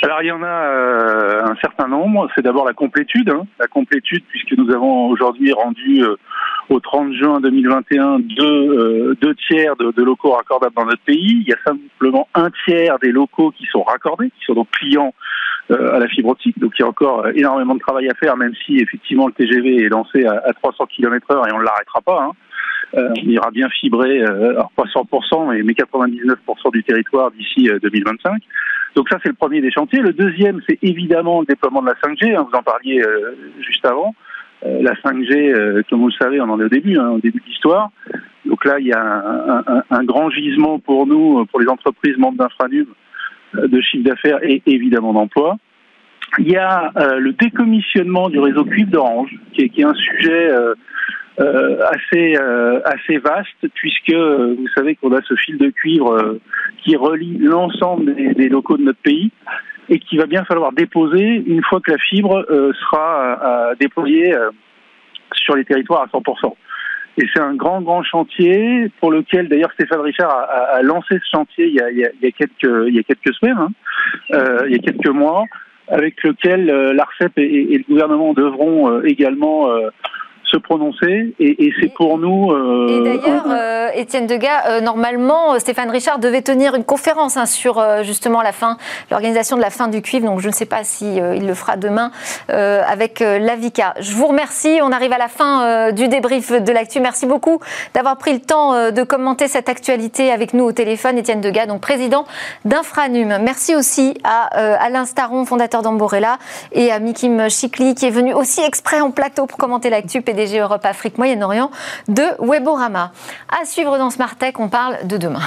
[0.03, 2.29] Alors il y en a un certain nombre.
[2.35, 3.47] C'est d'abord la complétude, hein.
[3.59, 6.05] la complétude puisque nous avons aujourd'hui rendu
[6.69, 11.43] au 30 juin 2021 deux, euh, deux tiers de, de, locaux raccordables dans notre pays.
[11.43, 15.14] Il y a simplement un tiers des locaux qui sont raccordés, qui sont donc clients
[15.71, 16.59] euh, à la fibre optique.
[16.59, 19.85] Donc il y a encore énormément de travail à faire, même si effectivement le TGV
[19.85, 22.23] est lancé à, à 300 km/h et on ne l'arrêtera pas.
[22.23, 22.33] Hein.
[22.95, 27.69] Euh, on ira bien fibrer, euh, alors pas 100%, mais, mais 99% du territoire d'ici
[27.83, 28.33] 2025.
[28.33, 28.37] Euh,
[28.95, 30.01] donc ça, c'est le premier des chantiers.
[30.01, 32.35] Le deuxième, c'est évidemment le déploiement de la 5G.
[32.35, 33.03] Hein, vous en parliez
[33.61, 34.14] juste avant.
[34.67, 37.19] Euh, la 5G, euh, comme vous le savez, on en est au début, hein, au
[37.19, 37.91] début de l'histoire.
[38.45, 42.87] Donc là, il y a un, grand gisement pour nous, pour les entreprises membres d'Infranum,
[43.57, 45.57] euh, de chiffre d'affaires et évidemment d'emploi.
[46.39, 50.51] Il y a le décommissionnement du réseau cuivre d'Orange, qui est, un sujet
[51.39, 56.39] assez vaste, puisque vous savez qu'on a ce fil de cuivre
[56.83, 59.31] qui relie l'ensemble des, locaux de notre pays
[59.89, 64.34] et qu'il va bien falloir déposer une fois que la fibre euh, sera euh, déployée
[64.34, 64.51] euh,
[65.32, 66.55] sur les territoires à 100%.
[67.18, 71.28] Et c'est un grand, grand chantier pour lequel, d'ailleurs, Stéphane Richard a, a, lancé ce
[71.30, 73.70] chantier il y a, il y a, a quelques, il y a quelques semaines, hein,
[74.66, 75.45] il y a quelques mois,
[75.89, 79.70] avec lequel l'ARCEP et, et, le gouvernement devront également
[80.51, 82.53] se prononcer et, et c'est pour nous.
[82.53, 87.47] Euh, et d'ailleurs, euh, Étienne Degas, euh, normalement, Stéphane Richard devait tenir une conférence hein,
[87.47, 88.77] sur justement la fin,
[89.11, 90.27] l'organisation de la fin du cuivre.
[90.27, 92.11] Donc je ne sais pas si il le fera demain
[92.49, 93.95] avec l'AVICA.
[94.01, 94.79] Je vous remercie.
[94.83, 97.01] On arrive à la fin du débrief de l'actu.
[97.01, 97.61] Merci beaucoup
[97.95, 101.81] d'avoir pris le temps de commenter cette actualité avec nous au téléphone, Étienne Degas, donc
[101.81, 102.25] président
[102.65, 103.39] d'Infranum.
[103.43, 106.39] Merci aussi à Alain Staron, fondateur d'Amborella,
[106.73, 110.23] et à Mikim Chikli, qui est venu aussi exprès en plateau pour commenter l'actu.
[110.37, 111.70] PDG Europe Afrique Moyen-Orient
[112.09, 113.11] de Weborama.
[113.49, 115.41] À suivre dans Smart Tech, on parle de demain.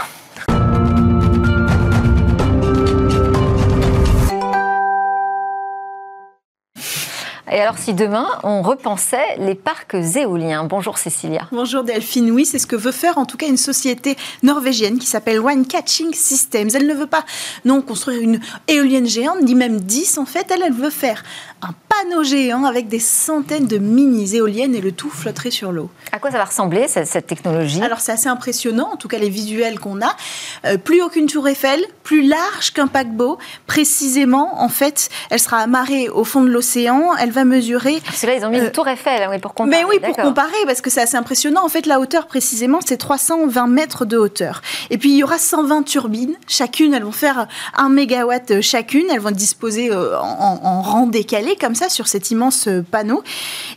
[7.51, 11.47] Et alors, si demain, on repensait les parcs éoliens Bonjour Cécilia.
[11.51, 12.29] Bonjour Delphine.
[12.29, 15.65] Oui, c'est ce que veut faire en tout cas une société norvégienne qui s'appelle One
[15.65, 16.69] Catching Systems.
[16.75, 17.25] Elle ne veut pas
[17.65, 20.51] non construire une éolienne géante, ni même 10 en fait.
[20.51, 21.23] Elle, elle veut faire
[21.63, 25.89] un panneau géant avec des centaines de mini-éoliennes et le tout flotterait sur l'eau.
[26.11, 27.81] À quoi ça va ressembler cette, cette technologie?
[27.81, 30.15] Alors c'est assez impressionnant, en tout cas les visuels qu'on a.
[30.65, 33.39] Euh, plus aucune tour Eiffel, plus large qu'un paquebot.
[33.65, 37.15] Précisément, en fait, elle sera amarrée au fond de l'océan.
[37.19, 38.01] Elle va mesurer.
[38.05, 39.83] Parce que là, ils ont mis euh, une tour Eiffel oui, pour comparer.
[39.83, 41.63] Mais oui, pour comparer, parce que c'est assez impressionnant.
[41.63, 44.61] En fait, la hauteur précisément, c'est 320 mètres de hauteur.
[44.89, 46.35] Et puis il y aura 120 turbines.
[46.47, 49.05] Chacune, elles vont faire 1 mégawatt chacune.
[49.11, 53.23] Elles vont disposer euh, en, en rang décalé comme ça sur cet immense panneau.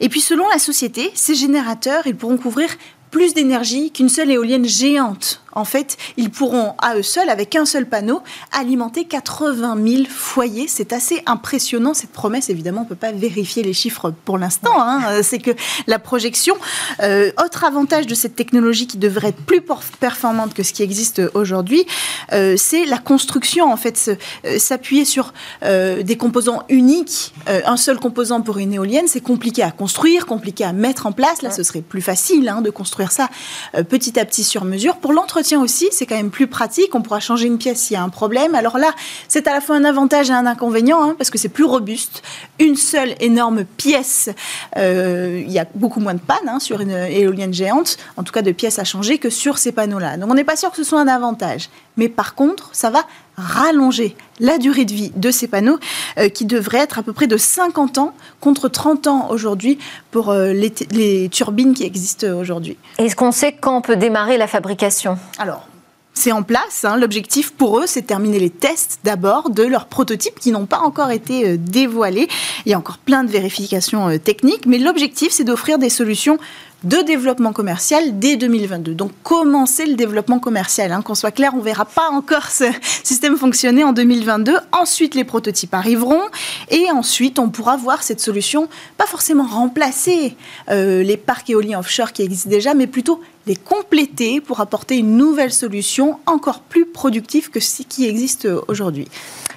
[0.00, 2.68] Et puis selon la société, ces générateurs, ils pourront couvrir
[3.10, 7.64] plus d'énergie qu'une seule éolienne géante en fait, ils pourront à eux seuls, avec un
[7.64, 8.22] seul panneau,
[8.52, 10.66] alimenter 80 000 foyers.
[10.68, 12.50] C'est assez impressionnant cette promesse.
[12.50, 14.80] Évidemment, on ne peut pas vérifier les chiffres pour l'instant.
[14.80, 15.22] Hein.
[15.22, 15.52] C'est que
[15.86, 16.54] la projection.
[17.02, 19.62] Euh, autre avantage de cette technologie qui devrait être plus
[20.00, 21.84] performante que ce qui existe aujourd'hui,
[22.32, 23.70] euh, c'est la construction.
[23.72, 25.32] En fait, euh, s'appuyer sur
[25.64, 30.26] euh, des composants uniques, euh, un seul composant pour une éolienne, c'est compliqué à construire,
[30.26, 31.42] compliqué à mettre en place.
[31.42, 33.28] Là, ce serait plus facile hein, de construire ça
[33.74, 34.96] euh, petit à petit sur mesure.
[34.96, 36.94] Pour l'entretien aussi, c'est quand même plus pratique.
[36.94, 38.54] On pourra changer une pièce s'il y a un problème.
[38.54, 38.92] Alors là,
[39.28, 42.22] c'est à la fois un avantage et un inconvénient, hein, parce que c'est plus robuste.
[42.58, 44.30] Une seule énorme pièce,
[44.76, 48.32] euh, il y a beaucoup moins de panne hein, sur une éolienne géante, en tout
[48.32, 50.16] cas de pièces à changer, que sur ces panneaux-là.
[50.16, 51.68] Donc on n'est pas sûr que ce soit un avantage.
[51.96, 53.04] Mais par contre, ça va
[53.42, 55.78] rallonger la durée de vie de ces panneaux
[56.18, 59.78] euh, qui devrait être à peu près de 50 ans contre 30 ans aujourd'hui
[60.10, 62.76] pour euh, les, les, turbines qui existent aujourd'hui.
[62.98, 65.18] Est-ce qu'on sait quand on peut démarrer la fabrication?
[65.38, 65.66] Alors,
[66.14, 66.84] c'est en place.
[66.84, 66.96] Hein.
[66.96, 70.80] L'objectif pour eux, c'est de terminer les tests d'abord de leurs prototypes qui n'ont pas
[70.80, 72.28] encore été euh, dévoilés.
[72.66, 76.38] Il y a encore plein de vérifications techniques, mais l'objectif, c'est d'offrir des solutions
[76.84, 78.94] de développement commercial dès 2022.
[78.94, 82.64] Donc commencer le développement commercial, hein, qu'on soit clair, on ne verra pas encore ce
[83.04, 84.56] système fonctionner en 2022.
[84.72, 86.22] Ensuite, les prototypes arriveront
[86.70, 90.36] et ensuite, on pourra voir cette solution, pas forcément remplacer
[90.70, 95.16] euh, les parcs éoliens offshore qui existent déjà, mais plutôt les compléter pour apporter une
[95.16, 99.08] nouvelle solution encore plus productive que ce qui existe aujourd'hui.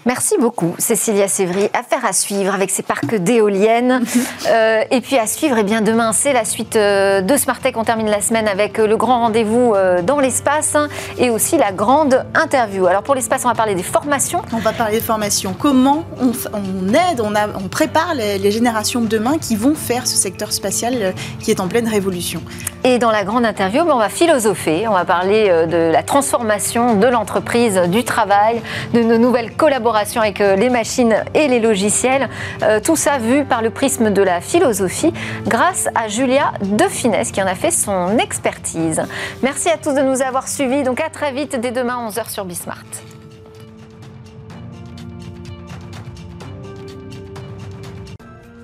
[0.06, 1.68] Merci beaucoup, Cécilia Sévry.
[1.74, 4.06] Affaire à suivre avec ces parcs d'éoliennes.
[4.48, 7.60] euh, et puis à suivre, et eh bien demain, c'est la suite euh, de Smart
[7.60, 7.74] Tech.
[7.78, 10.88] On termine la semaine avec euh, le grand rendez-vous euh, dans l'espace hein,
[11.18, 12.88] et aussi la grande interview.
[12.88, 14.42] Alors pour l'espace, on va parler des formations.
[14.54, 15.56] On va parler des formations.
[15.58, 19.76] Comment on, on aide, on, a, on prépare les, les, générations de demain qui vont
[19.76, 22.42] faire ce secteur spatial qui est en pleine révolution.
[22.84, 24.88] Et dans la grande interview, ben, on va philosopher.
[24.88, 28.62] On va parler de la transformation de l'entreprise, du travail,
[28.94, 32.30] de nos nouvelles collaborations avec les machines et les logiciels.
[32.64, 35.14] Euh, tout ça vu par le prisme de la philosophie
[35.46, 39.04] grâce à Julia De Qui en a fait son expertise.
[39.44, 40.82] Merci à tous de nous avoir suivis.
[40.82, 42.84] Donc à très vite dès demain 11h sur Bismart.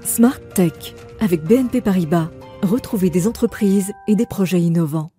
[0.03, 2.29] Smart Tech avec BNP Paribas.
[2.63, 5.11] Retrouvez des entreprises et des projets innovants.